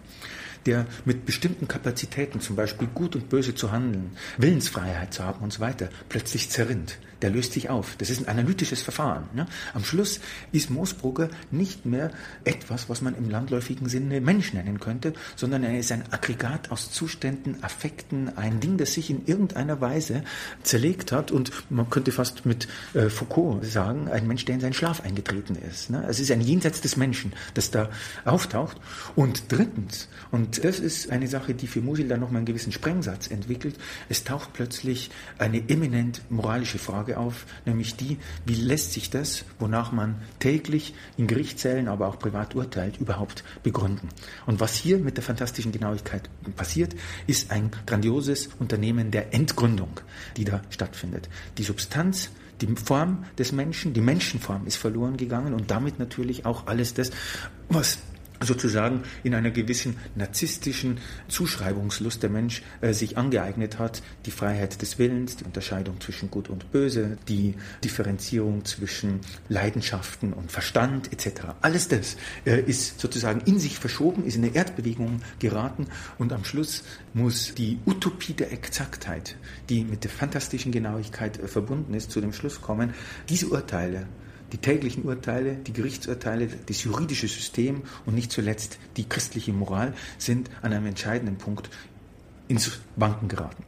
[0.67, 5.53] der mit bestimmten Kapazitäten, zum Beispiel gut und böse zu handeln, Willensfreiheit zu haben und
[5.53, 6.99] so weiter, plötzlich zerrinnt.
[7.23, 7.97] Der löst sich auf.
[7.99, 9.29] Das ist ein analytisches Verfahren.
[9.35, 9.47] Ne?
[9.73, 10.21] Am Schluss
[10.53, 12.11] ist Moosbrugger nicht mehr
[12.45, 16.91] etwas, was man im landläufigen Sinne Mensch nennen könnte, sondern er ist ein Aggregat aus
[16.91, 20.23] Zuständen, Affekten, ein Ding, das sich in irgendeiner Weise
[20.63, 24.73] zerlegt hat und man könnte fast mit äh, Foucault sagen, ein Mensch, der in seinen
[24.73, 25.91] Schlaf eingetreten ist.
[25.91, 26.05] Ne?
[26.09, 27.91] Es ist ein Jenseits des Menschen, das da
[28.25, 28.81] auftaucht.
[29.17, 33.29] Und drittens, und das ist eine Sache, die für Musil dann nochmal einen gewissen Sprengsatz
[33.29, 33.77] entwickelt.
[34.09, 39.93] Es taucht plötzlich eine eminent moralische Frage auf, nämlich die, wie lässt sich das, wonach
[39.93, 44.09] man täglich in Gerichtssälen, aber auch privat urteilt, überhaupt begründen.
[44.47, 46.95] Und was hier mit der fantastischen Genauigkeit passiert,
[47.27, 50.01] ist ein grandioses Unternehmen der Entgründung,
[50.37, 51.29] die da stattfindet.
[51.59, 56.67] Die Substanz, die Form des Menschen, die Menschenform ist verloren gegangen und damit natürlich auch
[56.67, 57.11] alles das,
[57.69, 57.99] was
[58.43, 64.99] sozusagen in einer gewissen narzisstischen Zuschreibungslust der Mensch äh, sich angeeignet hat, die Freiheit des
[64.99, 71.43] Willens, die Unterscheidung zwischen Gut und Böse, die Differenzierung zwischen Leidenschaften und Verstand etc.
[71.61, 75.87] Alles das äh, ist sozusagen in sich verschoben, ist in eine Erdbewegung geraten
[76.19, 79.37] und am Schluss muss die Utopie der Exaktheit,
[79.69, 82.95] die mit der fantastischen Genauigkeit äh, verbunden ist, zu dem Schluss kommen,
[83.29, 84.07] diese Urteile
[84.55, 90.49] die täglichen Urteile, die Gerichtsurteile, das juridische System und nicht zuletzt die christliche Moral sind
[90.63, 91.69] an einem entscheidenden Punkt
[92.47, 93.65] ins Wanken geraten.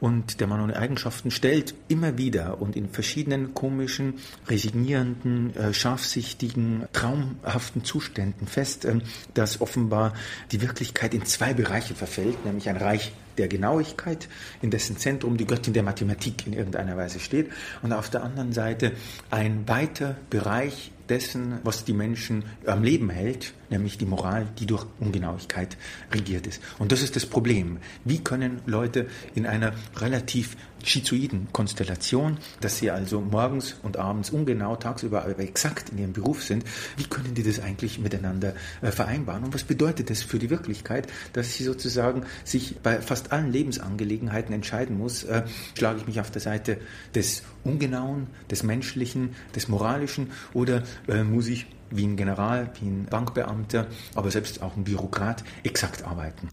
[0.00, 4.14] Und der Mann ohne Eigenschaften stellt immer wieder und in verschiedenen komischen,
[4.48, 9.00] resignierenden, äh, scharfsichtigen, traumhaften Zuständen fest, äh,
[9.34, 10.14] dass offenbar
[10.50, 14.28] die Wirklichkeit in zwei Bereiche verfällt, nämlich ein Reich der Genauigkeit,
[14.62, 17.50] in dessen Zentrum die Göttin der Mathematik in irgendeiner Weise steht,
[17.82, 18.92] und auf der anderen Seite
[19.30, 24.86] ein weiter Bereich dessen, was die Menschen am Leben hält, nämlich die Moral, die durch
[25.00, 25.76] Ungenauigkeit
[26.12, 26.62] regiert ist.
[26.78, 27.78] Und das ist das Problem.
[28.04, 34.76] Wie können Leute in einer relativ schizoiden Konstellation, dass sie also morgens und abends ungenau,
[34.76, 36.64] tagsüber aber exakt in ihrem Beruf sind,
[36.96, 39.44] wie können die das eigentlich miteinander äh, vereinbaren?
[39.44, 44.54] Und was bedeutet das für die Wirklichkeit, dass sie sozusagen sich bei fast allen Lebensangelegenheiten
[44.54, 45.42] entscheiden muss, äh,
[45.76, 46.78] schlage ich mich auf der Seite
[47.14, 53.06] des Ungenauen, des Menschlichen, des Moralischen oder äh, muss ich wie ein General, wie ein
[53.06, 56.50] Bankbeamter, aber selbst auch ein Bürokrat exakt arbeiten.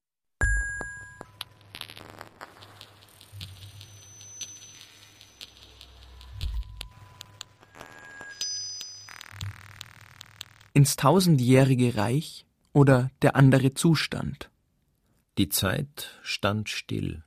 [10.77, 14.51] Ins tausendjährige Reich oder der andere Zustand?
[15.39, 17.23] Die Zeit stand still.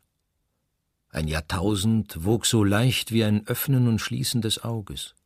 [1.08, 5.16] Ein Jahrtausend wog so leicht wie ein Öffnen und Schließen des Auges.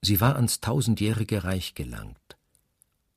[0.00, 2.38] Sie war ans tausendjährige Reich gelangt.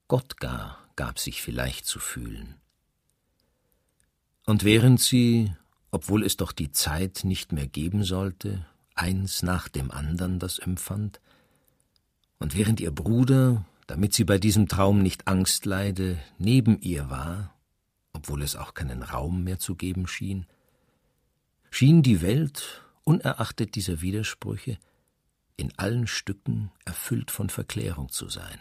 [0.10, 2.56] Gott gar gab sich vielleicht zu fühlen.
[4.46, 5.56] Und während sie,
[5.92, 11.22] obwohl es doch die Zeit nicht mehr geben sollte, eins nach dem andern das empfand,
[12.42, 17.54] und während ihr Bruder, damit sie bei diesem Traum nicht Angst leide, neben ihr war,
[18.14, 20.48] obwohl es auch keinen Raum mehr zu geben schien,
[21.70, 24.80] schien die Welt, unerachtet dieser Widersprüche,
[25.56, 28.60] in allen Stücken erfüllt von Verklärung zu sein.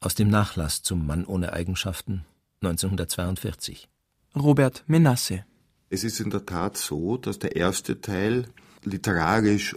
[0.00, 2.24] Aus dem Nachlass zum Mann ohne Eigenschaften
[2.62, 3.88] 1942.
[4.34, 5.44] Robert Menasse.
[5.90, 8.48] Es ist in der Tat so, dass der erste Teil
[8.82, 9.76] literarisch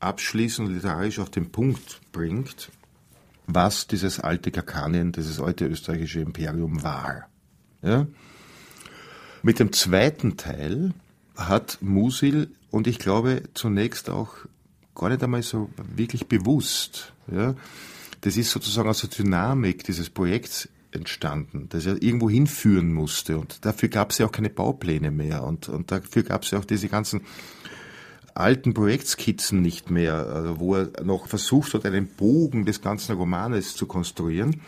[0.00, 2.70] abschließend literarisch auf den Punkt bringt,
[3.46, 7.28] was dieses alte Kakanien, dieses alte österreichische Imperium war.
[7.82, 8.06] Ja?
[9.42, 10.92] Mit dem zweiten Teil
[11.36, 14.34] hat Musil und ich glaube zunächst auch
[14.94, 17.12] gar nicht einmal so wirklich bewusst.
[17.32, 17.54] Ja.
[18.20, 23.38] Das ist sozusagen aus der Dynamik dieses Projekts entstanden, das er irgendwo hinführen musste.
[23.38, 25.44] Und dafür gab es ja auch keine Baupläne mehr.
[25.44, 27.22] Und, und dafür gab es ja auch diese ganzen
[28.34, 33.74] alten Projektskizzen nicht mehr, also wo er noch versucht hat, einen Bogen des ganzen Romanes
[33.76, 34.60] zu konstruieren.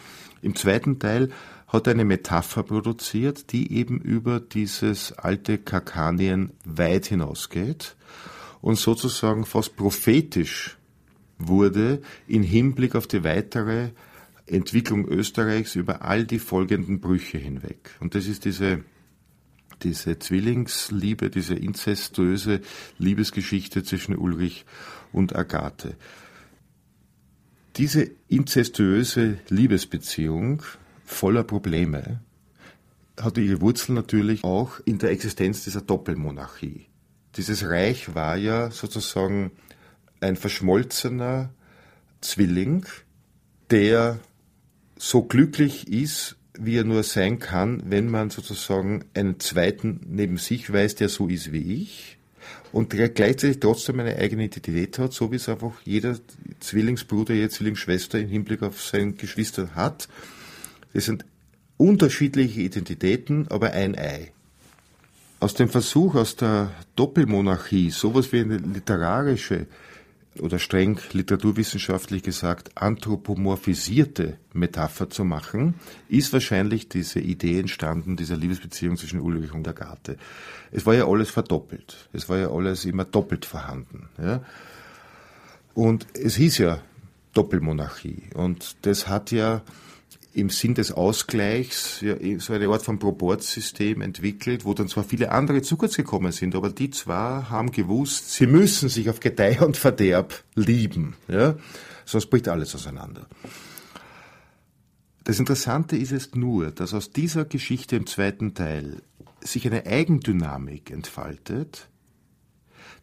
[0.43, 1.31] Im zweiten Teil
[1.69, 7.97] hat eine Metapher produziert, die eben über dieses alte Kakanien weit hinausgeht
[8.61, 10.77] und sozusagen fast prophetisch
[11.39, 13.91] wurde in Hinblick auf die weitere
[14.47, 17.91] Entwicklung Österreichs über all die folgenden Brüche hinweg.
[18.01, 18.85] Und das ist diese,
[19.83, 22.61] diese Zwillingsliebe, diese inzestuöse
[22.99, 24.65] Liebesgeschichte zwischen Ulrich
[25.13, 25.97] und Agathe.
[27.77, 30.63] Diese inzestuöse Liebesbeziehung
[31.05, 32.21] voller Probleme,
[33.21, 36.87] hat ihre Wurzeln natürlich auch in der Existenz dieser Doppelmonarchie.
[37.37, 39.53] Dieses Reich war ja sozusagen
[40.21, 41.51] ein verschmolzener
[42.21, 42.87] Zwilling,
[43.71, 44.19] der
[44.97, 50.73] so glücklich ist, wie er nur sein kann, wenn man sozusagen einen zweiten neben sich
[50.73, 52.19] weiß, der so ist wie ich
[52.73, 56.19] und der gleichzeitig trotzdem eine eigene Identität hat, so wie es einfach jeder
[56.61, 60.09] Zwillingsbruder, jede Zwillingsschwester im Hinblick auf seine Geschwister hat.
[60.93, 61.25] Das sind
[61.77, 64.33] unterschiedliche Identitäten, aber ein Ei.
[65.41, 69.67] Aus dem Versuch, aus der Doppelmonarchie sowas wie eine literarische
[70.39, 75.75] oder streng literaturwissenschaftlich gesagt anthropomorphisierte Metapher zu machen,
[76.09, 80.17] ist wahrscheinlich diese Idee entstanden, dieser Liebesbeziehung zwischen Ulrich und Agathe.
[80.71, 82.09] Es war ja alles verdoppelt.
[82.13, 84.09] Es war ja alles immer doppelt vorhanden.
[84.19, 84.43] Ja?
[85.75, 86.81] Und es hieß ja
[87.35, 88.31] Doppelmonarchie.
[88.35, 89.63] Und das hat ja
[90.35, 95.31] im Sinn des Ausgleichs ja, so eine Art von Proportsystem entwickelt, wo dann zwar viele
[95.31, 99.61] andere zu kurz gekommen sind, aber die zwei haben gewusst, sie müssen sich auf Gedeih
[99.63, 101.57] und Verderb lieben, ja?
[102.05, 103.27] sonst bricht alles auseinander.
[105.25, 109.03] Das Interessante ist es nur, dass aus dieser Geschichte im zweiten Teil
[109.41, 111.89] sich eine Eigendynamik entfaltet,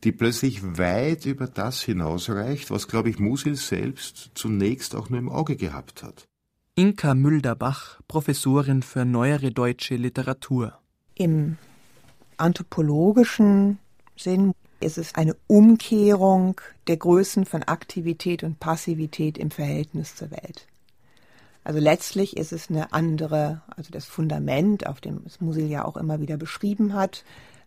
[0.04, 5.30] die plötzlich weit über das hinausreicht, was, glaube ich, Musil selbst zunächst auch nur im
[5.30, 6.29] Auge gehabt hat.
[6.80, 10.80] Inka Mülderbach, Professorin für neuere deutsche Literatur.
[11.14, 11.58] Im
[12.38, 13.80] anthropologischen
[14.16, 20.68] Sinn ist es eine Umkehrung der Größen von Aktivität und Passivität im Verhältnis zur Welt.
[21.66, 25.98] Also letztlich ist es eine andere, also das Fundament, auf dem es Musil ja auch
[25.98, 27.26] immer wieder beschrieben hat,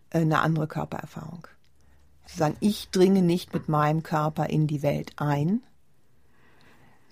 [0.09, 1.45] äh, eine andere Körpererfahrung.
[2.25, 5.61] Zu sagen, ich dringe nicht mit meinem Körper in die Welt ein,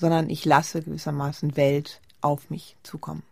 [0.01, 3.23] sondern ich lasse gewissermaßen Welt auf mich zukommen.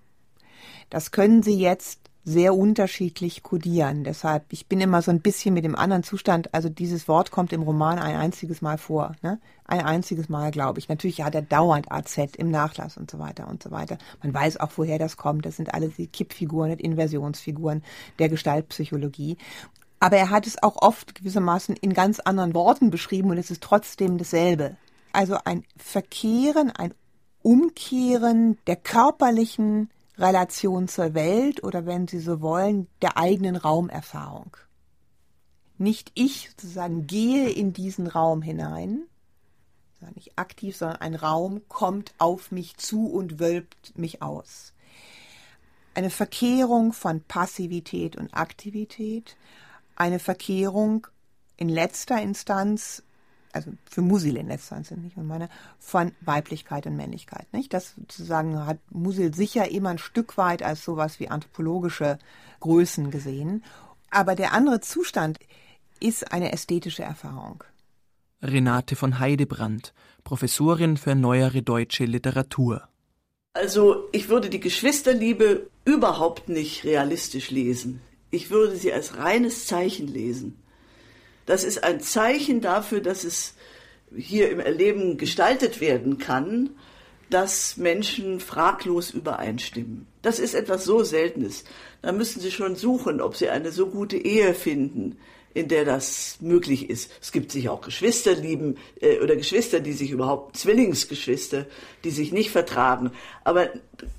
[0.90, 4.04] Das können Sie jetzt sehr unterschiedlich kodieren.
[4.04, 7.54] Deshalb, ich bin immer so ein bisschen mit dem anderen Zustand, also dieses Wort kommt
[7.54, 9.16] im Roman ein einziges Mal vor.
[9.24, 9.40] Ne?
[9.66, 10.90] Ein einziges Mal, glaube ich.
[10.90, 13.98] Natürlich hat er dauernd AZ im Nachlass und so weiter und so weiter.
[14.22, 15.46] Man weiß auch, woher das kommt.
[15.46, 17.84] Das sind alle die Kippfiguren und Inversionsfiguren
[18.20, 19.38] der Gestaltpsychologie.
[20.00, 23.64] Aber er hat es auch oft gewissermaßen in ganz anderen Worten beschrieben und es ist
[23.64, 24.76] trotzdem dasselbe.
[25.12, 26.94] Also ein Verkehren, ein
[27.42, 34.58] Umkehren der körperlichen Relation zur Welt oder wenn Sie so wollen, der eigenen Raumerfahrung.
[35.78, 39.04] Nicht ich sozusagen gehe in diesen Raum hinein,
[40.16, 44.74] nicht aktiv, sondern ein Raum kommt auf mich zu und wölbt mich aus.
[45.94, 49.36] Eine Verkehrung von Passivität und Aktivität,
[49.96, 51.08] eine Verkehrung
[51.58, 53.04] in letzter Instanz
[53.52, 57.74] also für Musil in letzter Instanz, nicht und meine, von Weiblichkeit und Männlichkeit, nicht?
[57.74, 62.20] Das sozusagen hat Musil sicher immer ein Stück weit als sowas wie anthropologische
[62.60, 63.64] Größen gesehen.
[64.10, 65.40] Aber der andere Zustand
[66.00, 67.64] ist eine ästhetische Erfahrung.
[68.42, 69.94] Renate von Heidebrand,
[70.24, 72.88] Professorin für neuere deutsche Literatur.
[73.54, 78.02] Also, ich würde die Geschwisterliebe überhaupt nicht realistisch lesen.
[78.32, 80.56] Ich würde sie als reines Zeichen lesen.
[81.50, 83.56] Das ist ein Zeichen dafür, dass es
[84.16, 86.70] hier im Erleben gestaltet werden kann,
[87.32, 90.06] dass Menschen fraglos übereinstimmen.
[90.22, 91.64] Das ist etwas so Seltenes.
[92.04, 95.18] Da müssen Sie schon suchen, ob Sie eine so gute Ehe finden,
[95.56, 97.10] in der das möglich ist.
[97.20, 101.66] Es gibt sicher auch Geschwisterlieben äh, oder Geschwister, die sich überhaupt Zwillingsgeschwister,
[102.04, 103.10] die sich nicht vertragen.
[103.44, 103.70] Aber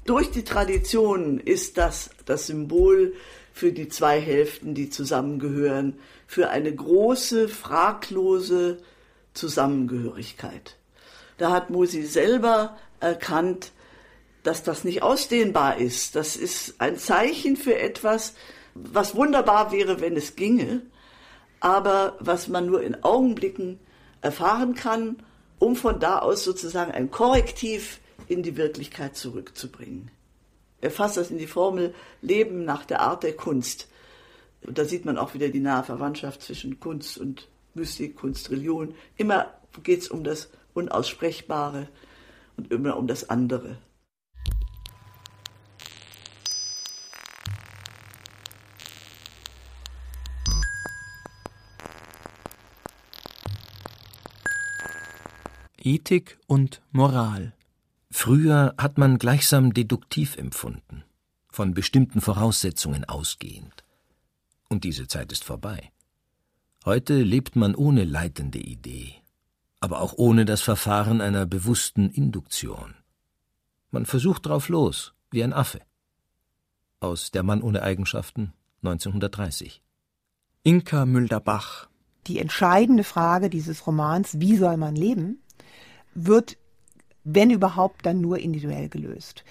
[0.04, 3.14] durch die Tradition ist das das Symbol
[3.60, 8.78] für die zwei Hälften, die zusammengehören, für eine große, fraglose
[9.34, 10.76] Zusammengehörigkeit.
[11.36, 13.72] Da hat Musi selber erkannt,
[14.44, 16.16] dass das nicht ausdehnbar ist.
[16.16, 18.32] Das ist ein Zeichen für etwas,
[18.74, 20.80] was wunderbar wäre, wenn es ginge,
[21.60, 23.78] aber was man nur in Augenblicken
[24.22, 25.22] erfahren kann,
[25.58, 30.10] um von da aus sozusagen ein Korrektiv in die Wirklichkeit zurückzubringen.
[30.80, 33.88] Er fasst das in die Formel Leben nach der Art der Kunst.
[34.62, 38.94] Und da sieht man auch wieder die nahe Verwandtschaft zwischen Kunst und Mystik, Kunst, Religion.
[39.16, 41.88] Immer geht es um das Unaussprechbare
[42.56, 43.78] und immer um das andere.
[55.82, 57.54] Ethik und Moral.
[58.10, 61.04] Früher hat man gleichsam deduktiv empfunden,
[61.48, 63.84] von bestimmten Voraussetzungen ausgehend
[64.70, 65.92] und diese Zeit ist vorbei.
[66.86, 69.16] Heute lebt man ohne leitende Idee,
[69.80, 72.94] aber auch ohne das Verfahren einer bewussten Induktion.
[73.90, 75.80] Man versucht drauf los, wie ein Affe.
[77.00, 78.52] Aus Der Mann ohne Eigenschaften
[78.82, 79.82] 1930.
[80.62, 81.88] Inka Mülder-Bach.
[82.26, 85.42] Die entscheidende Frage dieses Romans, wie soll man leben,
[86.14, 86.56] wird,
[87.24, 89.44] wenn überhaupt, dann nur individuell gelöst.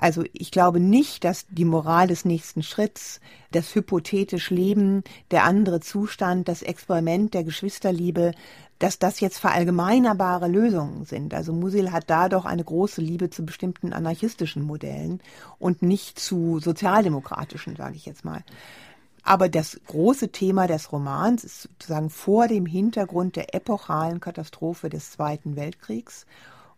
[0.00, 3.20] Also ich glaube nicht, dass die Moral des nächsten Schritts,
[3.52, 8.32] das hypothetisch Leben, der andere Zustand, das Experiment der Geschwisterliebe,
[8.78, 11.34] dass das jetzt verallgemeinerbare Lösungen sind.
[11.34, 15.20] Also Musil hat da doch eine große Liebe zu bestimmten anarchistischen Modellen
[15.58, 18.42] und nicht zu sozialdemokratischen, sage ich jetzt mal.
[19.22, 25.10] Aber das große Thema des Romans ist sozusagen vor dem Hintergrund der epochalen Katastrophe des
[25.10, 26.24] Zweiten Weltkriegs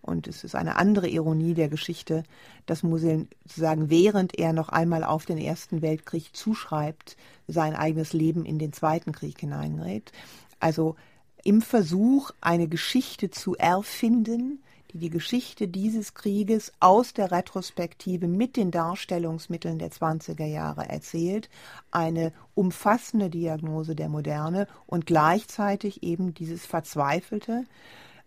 [0.02, 2.24] und es ist eine andere Ironie der Geschichte,
[2.66, 8.44] dass Musil sozusagen während er noch einmal auf den Ersten Weltkrieg zuschreibt, sein eigenes Leben
[8.44, 10.10] in den Zweiten Krieg hineingerät.
[10.58, 10.96] Also
[11.44, 14.60] im Versuch, eine Geschichte zu erfinden,
[14.92, 21.48] die die Geschichte dieses Krieges aus der Retrospektive mit den Darstellungsmitteln der 20er Jahre erzählt,
[21.90, 27.64] eine umfassende Diagnose der Moderne und gleichzeitig eben dieses verzweifelte,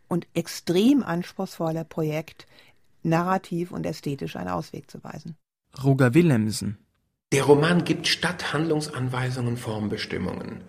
[0.07, 2.45] und extrem anspruchsvoller Projekt,
[3.03, 5.35] narrativ und ästhetisch einen Ausweg zu weisen.
[5.83, 6.77] Roger Willemsen.
[7.31, 10.63] Der Roman gibt statt Handlungsanweisungen Formbestimmungen.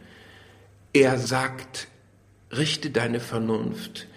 [0.93, 1.89] Er sagt,
[2.51, 4.09] richte deine Vernunft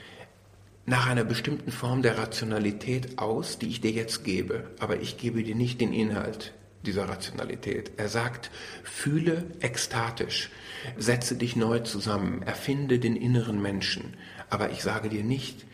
[0.86, 5.43] nach einer bestimmten Form der Rationalität aus, die ich dir jetzt gebe, aber ich gebe
[5.43, 6.53] dir nicht den Inhalt
[6.86, 7.91] dieser Rationalität.
[7.97, 8.49] Er sagt,
[8.84, 10.49] fühle ekstatisch,
[10.97, 14.15] setze dich neu zusammen, erfinde den inneren Menschen,
[14.49, 15.65] aber ich sage dir nicht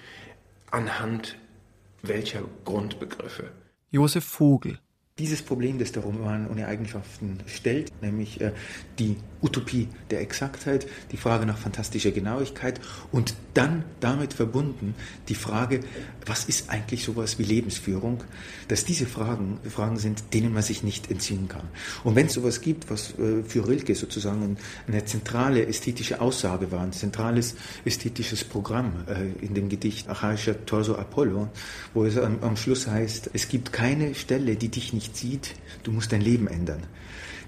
[0.71, 1.38] anhand
[2.01, 3.51] welcher Grundbegriffe.
[3.91, 4.80] Josef Vogel
[5.18, 8.51] dieses Problem, das der Roman ohne Eigenschaften stellt, nämlich äh,
[8.99, 12.82] die Utopie der Exaktheit, die Frage nach fantastischer Genauigkeit
[13.13, 14.93] und dann damit verbunden
[15.30, 15.80] die Frage,
[16.26, 18.26] was ist eigentlich sowas wie Lebensführung,
[18.68, 21.70] dass diese Fragen Fragen sind, denen man sich nicht entziehen kann.
[22.03, 26.82] Und wenn es sowas gibt, was äh, für Rilke sozusagen eine zentrale ästhetische Aussage war,
[26.82, 27.55] ein zentrales
[27.86, 31.47] ästhetisches Programm äh, in dem Gedicht Archaischer Torso Apollo,
[31.93, 35.56] wo es am, am Schluss heißt, es gibt keine Stelle, die dich nicht nicht sieht,
[35.84, 36.82] du musst dein Leben ändern.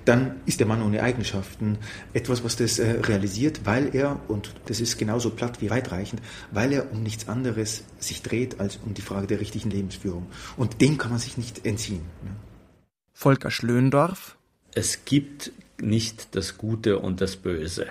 [0.05, 1.79] Dann ist der Mann ohne Eigenschaften
[2.13, 6.71] etwas, was das äh, realisiert, weil er, und das ist genauso platt wie weitreichend, weil
[6.71, 10.27] er um nichts anderes sich dreht als um die Frage der richtigen Lebensführung.
[10.55, 12.05] Und dem kann man sich nicht entziehen.
[12.23, 12.31] Ne?
[13.13, 14.37] Volker Schlöndorf.
[14.73, 15.51] Es gibt
[15.81, 17.87] nicht das Gute und das Böse,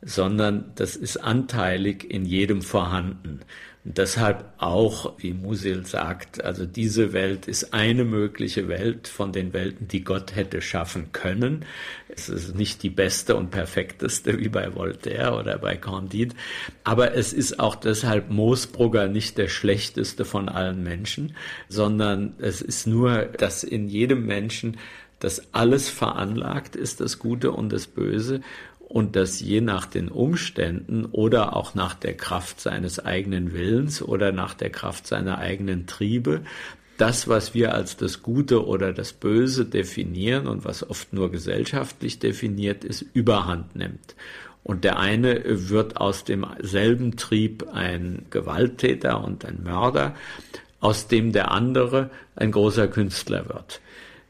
[0.00, 3.40] sondern das ist anteilig in jedem vorhanden.
[3.84, 9.88] Deshalb auch, wie Musil sagt, also diese Welt ist eine mögliche Welt von den Welten,
[9.88, 11.64] die Gott hätte schaffen können.
[12.08, 16.36] Es ist nicht die beste und perfekteste wie bei Voltaire oder bei Candide,
[16.84, 21.34] aber es ist auch deshalb Moosbrugger nicht der schlechteste von allen Menschen,
[21.68, 24.76] sondern es ist nur, dass in jedem Menschen
[25.18, 28.40] das alles veranlagt ist, das Gute und das Böse
[28.92, 34.32] und dass je nach den Umständen oder auch nach der Kraft seines eigenen Willens oder
[34.32, 36.42] nach der Kraft seiner eigenen Triebe
[36.98, 42.18] das, was wir als das Gute oder das Böse definieren und was oft nur gesellschaftlich
[42.18, 44.14] definiert ist, überhand nimmt.
[44.62, 45.40] Und der eine
[45.70, 50.14] wird aus demselben Trieb ein Gewalttäter und ein Mörder,
[50.80, 53.80] aus dem der andere ein großer Künstler wird.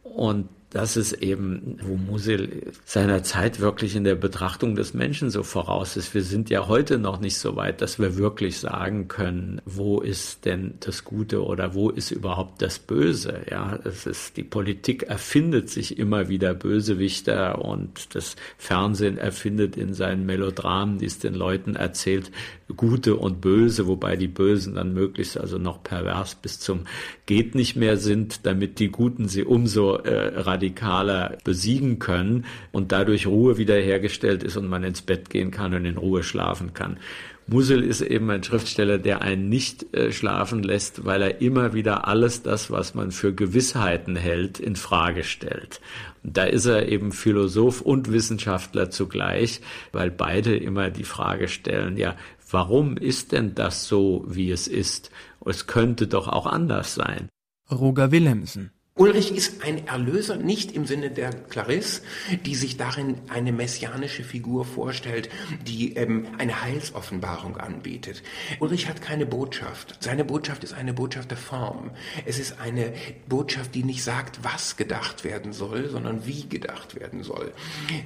[0.05, 5.43] Und das ist eben, wo Musil seiner Zeit wirklich in der Betrachtung des Menschen so
[5.43, 6.14] voraus ist.
[6.14, 10.47] Wir sind ja heute noch nicht so weit, dass wir wirklich sagen können, wo ist
[10.47, 13.43] denn das Gute oder wo ist überhaupt das Böse?
[13.51, 19.93] Ja, es ist, die Politik erfindet sich immer wieder Bösewichter und das Fernsehen erfindet in
[19.93, 22.31] seinen Melodramen, die es den Leuten erzählt,
[22.75, 26.87] Gute und Böse, wobei die Bösen dann möglichst also noch pervers bis zum
[27.27, 33.27] geht nicht mehr sind, damit die Guten sie umso äh, radikaler besiegen können und dadurch
[33.27, 36.99] Ruhe wiederhergestellt ist und man ins Bett gehen kann und in Ruhe schlafen kann.
[37.49, 42.07] Musil ist eben ein Schriftsteller, der einen nicht äh, schlafen lässt, weil er immer wieder
[42.07, 45.81] alles das, was man für Gewissheiten hält, in Frage stellt.
[46.23, 49.61] Und da ist er eben Philosoph und Wissenschaftler zugleich,
[49.91, 52.15] weil beide immer die Frage stellen, ja,
[52.49, 55.11] warum ist denn das so, wie es ist?
[55.45, 57.29] Es könnte doch auch anders sein.
[57.69, 62.03] Roger Willemsen Ulrich ist ein Erlöser nicht im Sinne der Clarisse,
[62.45, 65.30] die sich darin eine messianische Figur vorstellt,
[65.66, 68.22] die ähm, eine Heilsoffenbarung anbietet.
[68.61, 69.97] Ulrich hat keine Botschaft.
[70.01, 71.93] Seine Botschaft ist eine Botschaft der Form.
[72.26, 72.93] Es ist eine
[73.30, 77.55] Botschaft, die nicht sagt, was gedacht werden soll, sondern wie gedacht werden soll.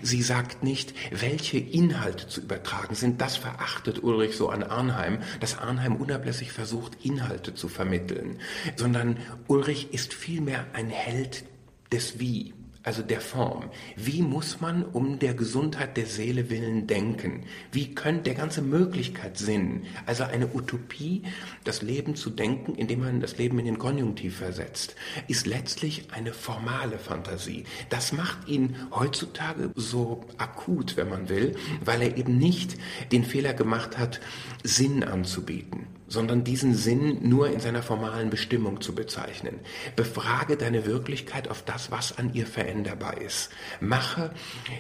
[0.03, 3.21] Sie sagt nicht, welche Inhalte zu übertragen sind.
[3.21, 8.39] Das verachtet Ulrich so an Arnheim, dass Arnheim unablässig versucht, Inhalte zu vermitteln,
[8.77, 9.17] sondern
[9.49, 11.45] Ulrich ist vielmehr ein Held
[11.91, 12.53] des Wie
[12.87, 13.69] also der Form.
[13.97, 17.43] Wie muss man um der Gesundheit der Seele willen denken?
[17.73, 21.25] Wie könnte der ganze Möglichkeitssinn, also eine Utopie,
[21.65, 24.95] das Leben zu denken, indem man das Leben in den Konjunktiv versetzt,
[25.27, 27.65] ist letztlich eine formale Fantasie.
[27.91, 32.77] Das macht ihn heutzutage so akut, wenn man will, weil er eben nicht
[33.11, 34.21] den Fehler gemacht hat,
[34.63, 39.61] Sinn anzubieten sondern diesen Sinn nur in seiner formalen Bestimmung zu bezeichnen.
[39.97, 43.51] Befrage deine Wirklichkeit auf das, was an ihr veränderbar ist.
[43.81, 44.33] Mache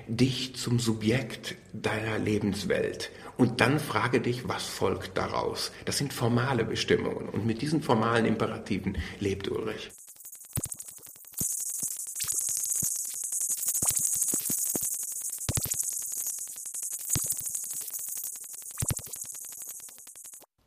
[0.07, 5.73] dich zum Subjekt deiner Lebenswelt und dann frage dich, was folgt daraus.
[5.85, 9.91] Das sind formale Bestimmungen und mit diesen formalen Imperativen lebt Ulrich.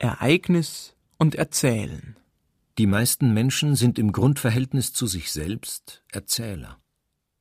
[0.01, 2.15] Ereignis und Erzählen.
[2.77, 6.79] Die meisten Menschen sind im Grundverhältnis zu sich selbst Erzähler.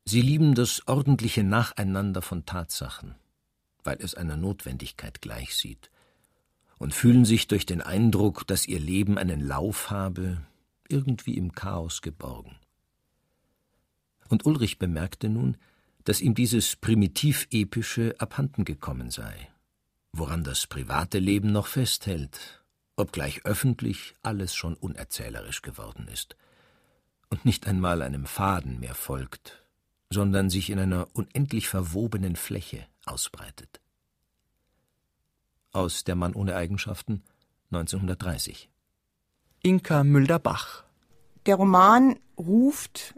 [0.04, 3.14] Sie lieben das ordentliche Nacheinander von Tatsachen,
[3.84, 5.92] weil es einer Notwendigkeit gleichsieht,
[6.78, 10.42] und fühlen sich durch den Eindruck, dass ihr Leben einen Lauf habe,
[10.88, 12.56] irgendwie im Chaos geborgen.
[14.30, 15.59] Und Ulrich bemerkte nun,
[16.02, 19.48] dass ihm dieses primitiv-epische abhanden gekommen sei
[20.12, 22.64] woran das private Leben noch festhält,
[22.96, 26.36] obgleich öffentlich alles schon unerzählerisch geworden ist
[27.30, 29.62] und nicht einmal einem Faden mehr folgt,
[30.11, 33.80] sondern sich in einer unendlich verwobenen Fläche ausbreitet.
[35.72, 37.22] Aus Der Mann ohne Eigenschaften
[37.70, 38.70] 1930
[39.62, 40.84] Inka Mülder-Bach
[41.46, 43.14] Der Roman ruft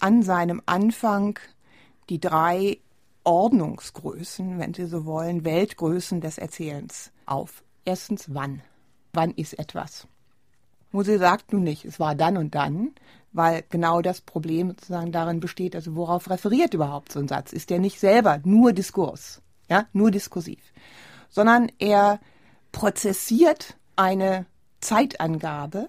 [0.00, 1.38] an seinem Anfang
[2.10, 2.78] die drei
[3.24, 7.62] Ordnungsgrößen, wenn Sie so wollen, Weltgrößen des Erzählens auf.
[7.84, 8.62] Erstens, wann?
[9.12, 10.06] Wann ist etwas?
[10.92, 12.92] Mose sagt nun nicht, es war dann und dann,
[13.32, 17.52] weil genau das Problem sozusagen darin besteht, also worauf referiert überhaupt so ein Satz?
[17.52, 20.60] Ist der nicht selber nur Diskurs, ja, nur diskursiv,
[21.30, 22.20] sondern er
[22.70, 24.46] prozessiert eine
[24.80, 25.88] Zeitangabe,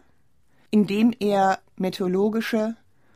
[0.72, 2.76] indem er meteorologische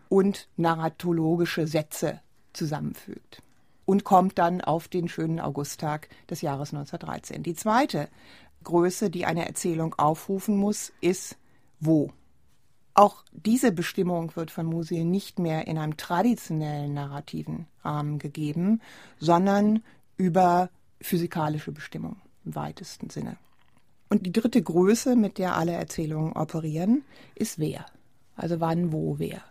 [0.10, 2.22] und narratologische Sätze
[2.54, 3.42] zusammenfügt
[3.90, 7.42] und kommt dann auf den schönen Augusttag des Jahres 1913.
[7.42, 8.08] Die zweite
[8.64, 11.38] Größe, die eine Erzählung aufrufen muss, ist
[11.80, 12.12] wo.
[12.94, 18.80] Auch diese Bestimmung wird von Musil nicht mehr in einem traditionellen narrativen Rahmen gegeben,
[19.18, 19.82] sondern
[20.18, 20.70] über
[21.02, 23.38] physikalische Bestimmung im weitesten Sinne.
[24.08, 27.88] Und die dritte Größe, mit der alle Erzählungen operieren, ist wer.
[28.36, 29.42] Also wann, wo, wer.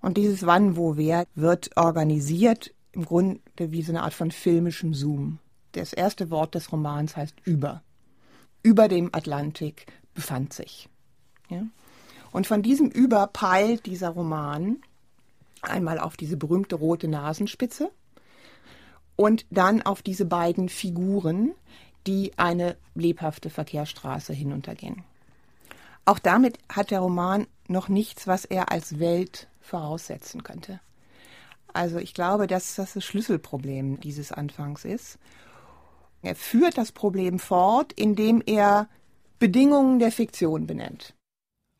[0.00, 4.94] Und dieses wann, wo, wer wird organisiert im Grunde wie so eine Art von filmischem
[4.94, 5.38] Zoom.
[5.72, 7.82] Das erste Wort des Romans heißt über.
[8.62, 10.88] Über dem Atlantik befand sich.
[11.48, 11.62] Ja?
[12.32, 14.78] Und von diesem Über peilt dieser Roman
[15.62, 17.90] einmal auf diese berühmte rote Nasenspitze
[19.16, 21.52] und dann auf diese beiden Figuren,
[22.06, 25.04] die eine lebhafte Verkehrsstraße hinuntergehen.
[26.04, 30.80] Auch damit hat der Roman noch nichts, was er als Welt voraussetzen könnte.
[31.74, 35.18] Also ich glaube, dass das das Schlüsselproblem dieses Anfangs ist.
[36.22, 38.88] Er führt das Problem fort, indem er
[39.38, 41.14] Bedingungen der Fiktion benennt.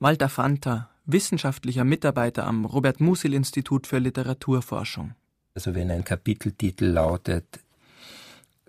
[0.00, 5.14] Walter Fanta, wissenschaftlicher Mitarbeiter am Robert Musil Institut für Literaturforschung.
[5.54, 7.60] Also wenn ein Kapiteltitel lautet,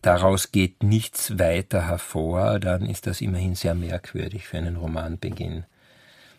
[0.04, 5.66] daraus geht nichts weiter hervor, dann ist das immerhin sehr merkwürdig für einen Romanbeginn.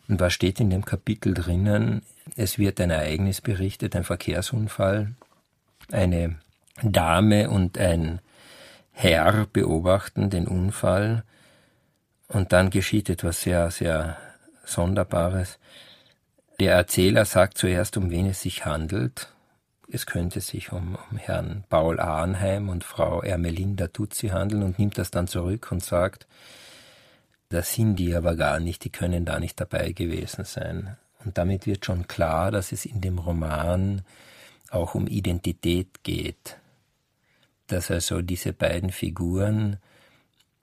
[0.09, 2.03] Und was steht in dem Kapitel drinnen?
[2.35, 5.15] Es wird ein Ereignis berichtet, ein Verkehrsunfall.
[5.93, 6.37] Eine
[6.83, 8.21] Dame und ein
[8.93, 11.23] Herr beobachten den Unfall.
[12.29, 14.17] Und dann geschieht etwas sehr, sehr
[14.65, 15.59] Sonderbares.
[16.59, 19.33] Der Erzähler sagt zuerst, um wen es sich handelt.
[19.89, 24.99] Es könnte sich um, um Herrn Paul Arnheim und Frau Ermelinda Tutzi handeln und nimmt
[24.99, 26.27] das dann zurück und sagt,
[27.51, 30.97] das sind die aber gar nicht, die können da nicht dabei gewesen sein.
[31.27, 34.03] Und damit wird schon klar, dass es in dem Roman
[34.71, 36.57] auch um Identität geht.
[37.67, 39.79] Dass also diese beiden Figuren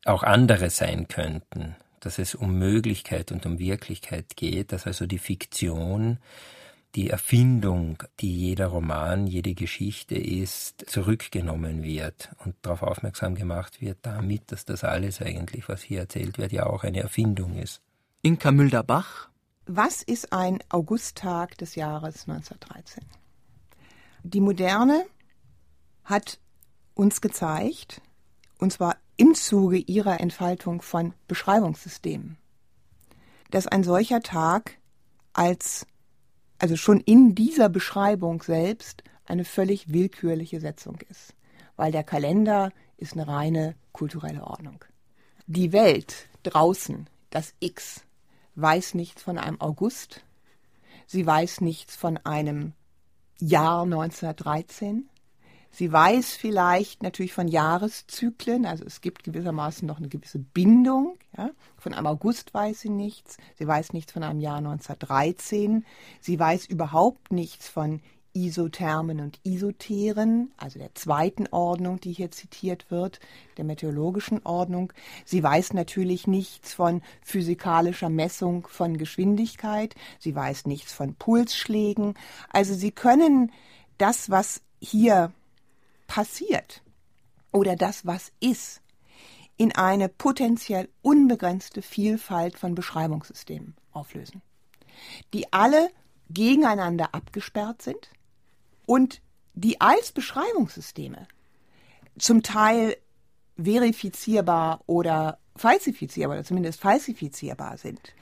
[0.05, 1.75] auch andere sein könnten.
[1.99, 6.17] Dass es um Möglichkeit und um Wirklichkeit geht, dass also die Fiktion
[6.95, 13.97] die Erfindung, die jeder Roman, jede Geschichte ist, zurückgenommen wird und darauf aufmerksam gemacht wird,
[14.03, 17.81] damit, dass das alles eigentlich, was hier erzählt wird, ja auch eine Erfindung ist.
[18.21, 19.29] Inka Mülder-Bach.
[19.65, 23.05] Was ist ein Augusttag des Jahres 1913?
[24.23, 25.05] Die Moderne
[26.03, 26.39] hat
[26.95, 28.01] uns gezeigt,
[28.57, 32.37] und zwar im Zuge ihrer Entfaltung von Beschreibungssystemen,
[33.51, 34.79] dass ein solcher Tag
[35.31, 35.87] als
[36.59, 41.35] also schon in dieser Beschreibung selbst eine völlig willkürliche Setzung ist,
[41.77, 44.83] weil der Kalender ist eine reine kulturelle Ordnung.
[45.47, 48.05] Die Welt draußen, das X,
[48.55, 50.23] weiß nichts von einem August,
[51.07, 52.73] sie weiß nichts von einem
[53.39, 55.09] Jahr 1913,
[55.75, 61.17] Sie weiß vielleicht natürlich von Jahreszyklen, also es gibt gewissermaßen noch eine gewisse Bindung.
[61.35, 61.49] Ja.
[61.77, 63.37] Von einem August weiß sie nichts.
[63.57, 65.83] Sie weiß nichts von einem Jahr 1913.
[66.21, 68.01] Sie weiß überhaupt nichts von
[68.33, 73.19] Isothermen und Isotheren, also der zweiten Ordnung, die hier zitiert wird,
[73.57, 74.91] der meteorologischen Ordnung.
[75.23, 79.93] Sie weiß natürlich nichts von physikalischer Messung von Geschwindigkeit.
[80.19, 82.15] Sie weiß nichts von Pulsschlägen.
[82.49, 83.51] Also Sie können
[83.99, 85.31] das, was hier
[86.07, 86.81] passiert
[87.51, 88.81] oder das, was ist,
[89.57, 94.41] in eine potenziell unbegrenzte Vielfalt von Beschreibungssystemen auflösen,
[95.33, 95.89] die alle
[96.29, 98.09] gegeneinander abgesperrt sind
[98.93, 99.21] und
[99.55, 101.27] die als Beschreibungssysteme
[102.19, 102.95] zum Teil
[103.57, 108.13] verifizierbar oder falsifizierbar oder zumindest falsifizierbar sind,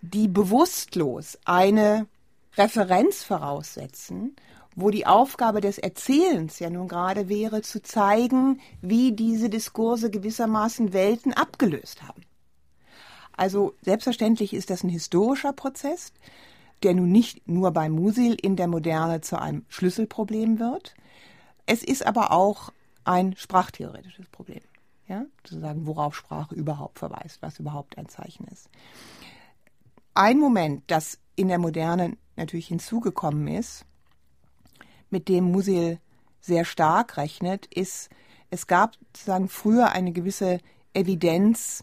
[0.00, 2.08] die bewusstlos eine
[2.56, 4.34] Referenz voraussetzen
[4.76, 10.92] wo die Aufgabe des Erzählens ja nun gerade wäre, zu zeigen, wie diese Diskurse gewissermaßen
[10.92, 12.22] Welten abgelöst haben.
[13.36, 16.12] Also selbstverständlich ist das ein historischer Prozess,
[16.82, 20.94] der nun nicht nur bei Musil in der Moderne zu einem Schlüsselproblem wird.
[21.66, 22.72] Es ist aber auch
[23.04, 24.60] ein sprachtheoretisches Problem.
[25.08, 28.68] Ja, zu sagen, worauf Sprache überhaupt verweist, was überhaupt ein Zeichen ist.
[30.14, 33.84] Ein Moment, das in der Moderne natürlich hinzugekommen ist,
[35.10, 35.98] mit dem Musil
[36.40, 38.08] sehr stark rechnet, ist,
[38.50, 40.58] es gab sozusagen früher eine gewisse
[40.94, 41.82] Evidenz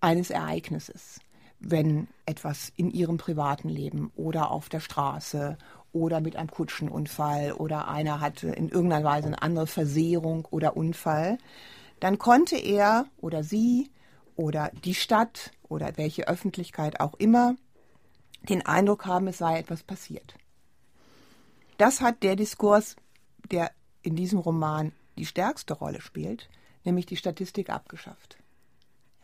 [0.00, 1.20] eines Ereignisses,
[1.66, 5.56] wenn etwas in ihrem privaten Leben oder auf der Straße
[5.92, 11.38] oder mit einem Kutschenunfall oder einer hatte in irgendeiner Weise eine andere Versehrung oder Unfall,
[12.00, 13.90] dann konnte er oder sie
[14.36, 17.54] oder die Stadt oder welche Öffentlichkeit auch immer
[18.48, 20.34] den Eindruck haben, es sei etwas passiert.
[21.78, 22.96] Das hat der Diskurs,
[23.50, 23.70] der
[24.02, 26.48] in diesem Roman die stärkste Rolle spielt,
[26.84, 28.36] nämlich die Statistik abgeschafft.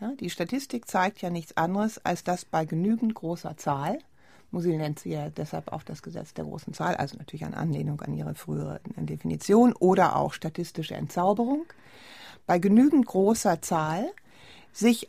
[0.00, 3.98] Ja, die Statistik zeigt ja nichts anderes, als dass bei genügend großer Zahl,
[4.50, 8.00] Musil nennt sie ja deshalb auch das Gesetz der großen Zahl, also natürlich eine Anlehnung
[8.00, 11.66] an ihre frühere Definition oder auch statistische Entzauberung,
[12.46, 14.10] bei genügend großer Zahl
[14.72, 15.08] sich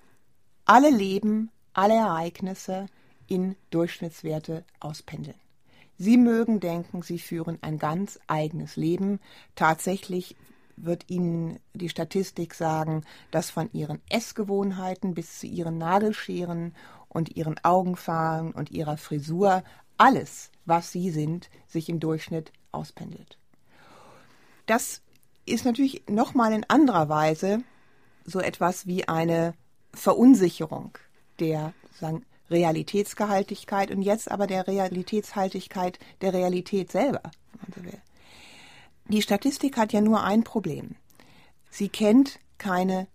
[0.66, 2.88] alle Leben, alle Ereignisse
[3.28, 5.38] in Durchschnittswerte auspendeln.
[5.98, 9.20] Sie mögen denken, Sie führen ein ganz eigenes Leben.
[9.56, 10.36] Tatsächlich
[10.86, 16.76] wird Ihnen die Statistik sagen, dass von Ihren Essgewohnheiten bis zu Ihren Nagelscheren
[17.10, 19.64] und Ihren Augenfarben und Ihrer Frisur
[19.98, 23.38] alles, was Sie sind, sich im Durchschnitt auspendelt.
[24.66, 25.02] Das
[25.46, 27.64] ist natürlich nochmal in anderer Weise
[28.26, 29.54] so etwas wie eine
[29.94, 30.98] Verunsicherung
[31.40, 38.02] der sagen, Realitätsgehaltigkeit und jetzt aber der Realitätshaltigkeit der Realität selber, wenn man so will.
[39.12, 40.96] Die Statistik hat ja nur ein Problem.
[41.70, 43.08] Sie kennt keine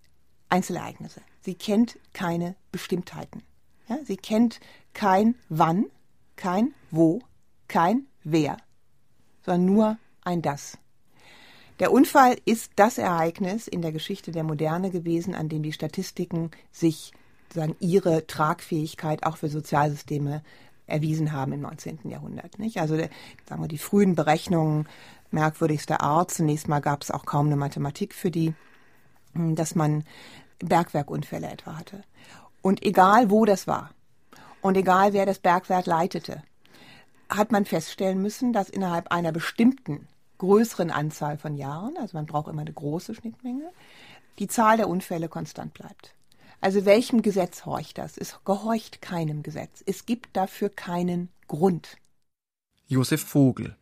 [0.50, 1.22] Einzelereignisse.
[1.40, 3.42] Sie kennt keine Bestimmtheiten.
[3.88, 4.60] Ja, sie kennt
[4.92, 5.86] kein Wann,
[6.36, 7.22] kein Wo,
[7.66, 8.58] kein Wer,
[9.42, 10.76] sondern nur ein Das.
[11.78, 16.50] Der Unfall ist das Ereignis in der Geschichte der Moderne gewesen, an dem die Statistiken
[16.72, 17.12] sich
[17.54, 20.42] sagen, ihre Tragfähigkeit auch für Sozialsysteme
[20.86, 22.00] erwiesen haben im 19.
[22.04, 22.58] Jahrhundert.
[22.58, 22.78] Nicht?
[22.78, 24.86] Also sagen wir, die frühen Berechnungen
[25.30, 26.30] merkwürdigster Art.
[26.30, 28.54] Zunächst mal gab es auch kaum eine Mathematik für die,
[29.34, 30.04] hm, dass man
[30.58, 32.02] Bergwerkunfälle etwa hatte.
[32.62, 33.90] Und egal wo das war
[34.60, 36.42] und egal wer das Bergwerk leitete,
[37.28, 40.06] hat man feststellen müssen, dass innerhalb einer bestimmten
[40.38, 43.70] größeren Anzahl von Jahren, also man braucht immer eine große Schnittmenge,
[44.38, 46.14] die Zahl der Unfälle konstant bleibt.
[46.60, 48.16] Also welchem Gesetz horcht das?
[48.16, 49.82] Es gehorcht keinem Gesetz.
[49.86, 51.96] Es gibt dafür keinen Grund.
[52.88, 53.76] Josef Vogel.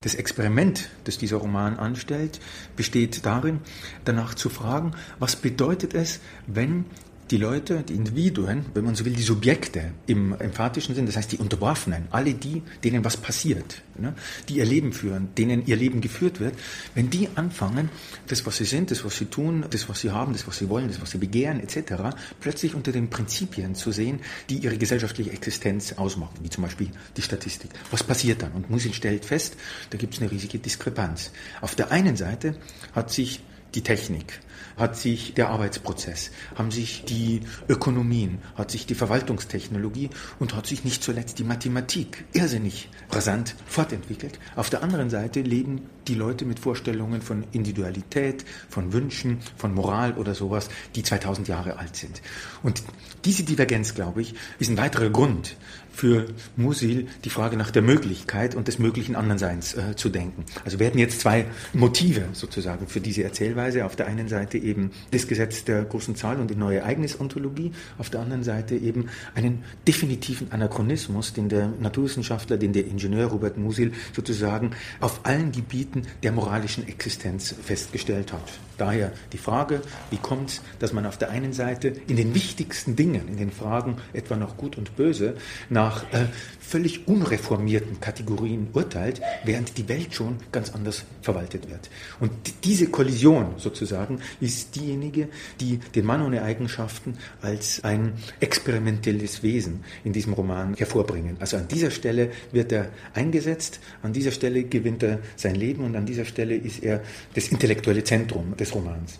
[0.00, 2.40] Das Experiment, das dieser Roman anstellt,
[2.74, 3.60] besteht darin,
[4.04, 6.86] danach zu fragen, was bedeutet es, wenn
[7.30, 11.32] die Leute, die Individuen, wenn man so will, die Subjekte im emphatischen Sinn, das heißt
[11.32, 14.14] die Unterworfenen, alle die, denen was passiert, ne,
[14.48, 16.54] die ihr Leben führen, denen ihr Leben geführt wird,
[16.94, 17.88] wenn die anfangen,
[18.26, 20.68] das, was sie sind, das, was sie tun, das, was sie haben, das, was sie
[20.68, 24.20] wollen, das, was sie begehren, etc., plötzlich unter den Prinzipien zu sehen,
[24.50, 27.70] die ihre gesellschaftliche Existenz ausmachen, wie zum Beispiel die Statistik.
[27.90, 28.52] Was passiert dann?
[28.52, 29.56] Und Musil stellt fest,
[29.90, 31.30] da gibt es eine riesige Diskrepanz.
[31.60, 32.56] Auf der einen Seite
[32.92, 33.40] hat sich
[33.74, 34.40] die Technik,
[34.76, 40.84] hat sich der Arbeitsprozess, haben sich die Ökonomien, hat sich die Verwaltungstechnologie und hat sich
[40.84, 44.38] nicht zuletzt die Mathematik irrsinnig rasant fortentwickelt.
[44.56, 50.14] Auf der anderen Seite leben die Leute mit Vorstellungen von Individualität, von Wünschen, von Moral
[50.14, 52.22] oder sowas, die 2000 Jahre alt sind.
[52.62, 52.82] Und
[53.24, 55.56] diese Divergenz, glaube ich, ist ein weiterer Grund
[55.92, 56.26] für
[56.56, 60.44] Musil, die Frage nach der Möglichkeit und des möglichen Anderenseins äh, zu denken.
[60.64, 63.84] Also hätten jetzt zwei Motive sozusagen für diese Erzählweise.
[63.84, 68.10] Auf der einen Seite eben das Gesetz der großen Zahl und die neue Ereignisontologie, auf
[68.10, 73.92] der anderen Seite eben einen definitiven Anachronismus, den der Naturwissenschaftler, den der Ingenieur Robert Musil
[74.14, 75.91] sozusagen auf allen Gebieten
[76.22, 78.58] der moralischen Existenz festgestellt hat.
[78.82, 79.80] Daher die Frage,
[80.10, 83.52] wie kommt es, dass man auf der einen Seite in den wichtigsten Dingen, in den
[83.52, 85.36] Fragen etwa noch Gut und Böse,
[85.70, 86.24] nach äh,
[86.58, 91.90] völlig unreformierten Kategorien urteilt, während die Welt schon ganz anders verwaltet wird.
[92.18, 92.32] Und
[92.64, 95.28] diese Kollision sozusagen ist diejenige,
[95.60, 101.36] die den Mann ohne Eigenschaften als ein experimentelles Wesen in diesem Roman hervorbringen.
[101.38, 105.94] Also an dieser Stelle wird er eingesetzt, an dieser Stelle gewinnt er sein Leben und
[105.94, 107.02] an dieser Stelle ist er
[107.34, 109.18] das intellektuelle Zentrum des Romans.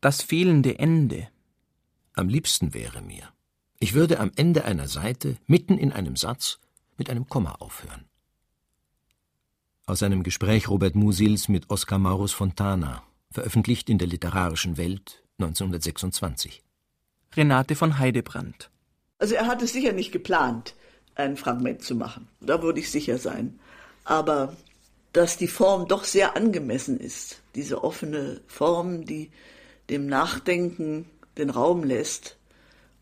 [0.00, 1.28] Das fehlende Ende.
[2.14, 3.28] Am liebsten wäre mir,
[3.78, 6.58] ich würde am Ende einer Seite, mitten in einem Satz,
[6.96, 8.04] mit einem Komma aufhören.
[9.86, 16.62] Aus einem Gespräch Robert Musils mit Oskar Maurus Fontana, veröffentlicht in der Literarischen Welt 1926.
[17.36, 18.70] Renate von Heidebrand.
[19.18, 20.74] Also er hat es sicher nicht geplant,
[21.14, 22.28] ein Fragment zu machen.
[22.40, 23.58] Da würde ich sicher sein.
[24.04, 24.56] Aber
[25.12, 29.30] dass die Form doch sehr angemessen ist, diese offene Form, die
[29.88, 31.06] dem Nachdenken
[31.36, 32.36] den Raum lässt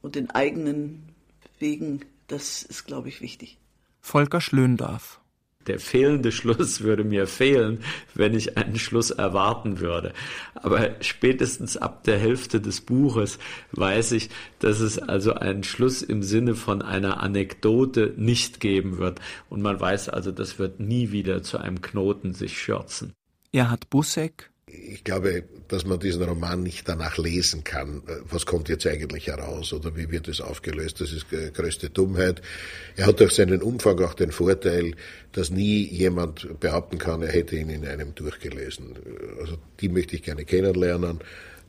[0.03, 1.15] und den eigenen
[1.59, 3.59] Wegen, das ist, glaube ich, wichtig.
[4.01, 5.21] Volker Schlöndorf
[5.69, 7.81] der fehlende Schluss würde mir fehlen,
[8.15, 10.13] wenn ich einen Schluss erwarten würde.
[10.55, 13.39] Aber spätestens ab der Hälfte des Buches
[13.73, 19.21] weiß ich, dass es also einen Schluss im Sinne von einer Anekdote nicht geben wird.
[19.49, 23.13] Und man weiß also, das wird nie wieder zu einem Knoten sich schürzen.
[23.53, 28.87] Erhard Busseck ich glaube, dass man diesen Roman nicht danach lesen kann, was kommt jetzt
[28.87, 31.01] eigentlich heraus oder wie wird es aufgelöst.
[31.01, 32.43] Das ist größte Dummheit.
[32.97, 34.95] Er hat durch seinen Umfang auch den Vorteil,
[35.33, 38.95] dass nie jemand behaupten kann, er hätte ihn in einem durchgelesen.
[39.41, 41.21] Also die möchte ich gerne kennenlernen.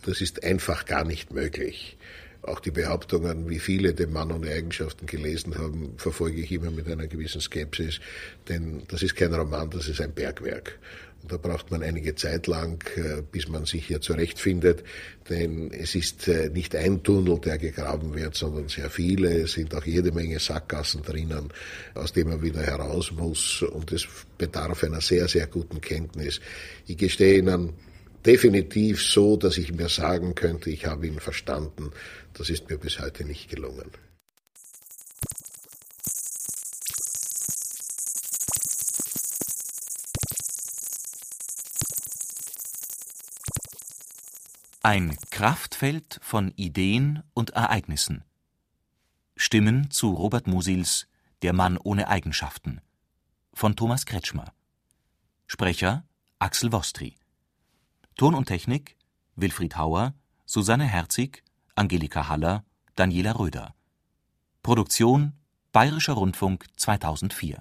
[0.06, 1.97] Das ist einfach gar nicht möglich.
[2.41, 6.88] Auch die Behauptungen, wie viele den Mann ohne Eigenschaften gelesen haben, verfolge ich immer mit
[6.88, 8.00] einer gewissen Skepsis,
[8.47, 10.80] denn das ist kein Roman, das ist ein Bergwerk.
[11.28, 14.84] Da braucht man einige Zeit lang, äh, bis man sich hier zurechtfindet,
[15.30, 19.42] denn es ist äh, nicht ein Tunnel, der gegraben wird, sondern sehr viele.
[19.42, 21.50] Es sind auch jede Menge Sackgassen drinnen,
[21.94, 24.08] aus denen man wieder heraus muss und es
[24.38, 26.40] bedarf einer sehr, sehr guten Kenntnis.
[26.88, 27.74] Ich gestehe Ihnen
[28.26, 31.92] definitiv so, dass ich mir sagen könnte, ich habe ihn verstanden.
[32.34, 33.92] Das ist mir bis heute nicht gelungen.
[44.82, 48.24] Ein Kraftfeld von Ideen und Ereignissen.
[49.36, 51.10] Stimmen zu Robert Musils
[51.42, 52.80] Der Mann ohne Eigenschaften
[53.54, 54.54] von Thomas Kretschmer.
[55.48, 56.06] Sprecher
[56.40, 57.18] Axel Wostri.
[58.16, 58.96] Ton und Technik
[59.36, 60.14] Wilfried Hauer,
[60.46, 61.44] Susanne Herzig,
[61.76, 62.64] Angelika Haller,
[62.96, 63.76] Daniela Röder.
[64.64, 65.34] Produktion
[65.74, 67.60] Bayerischer Rundfunk 2004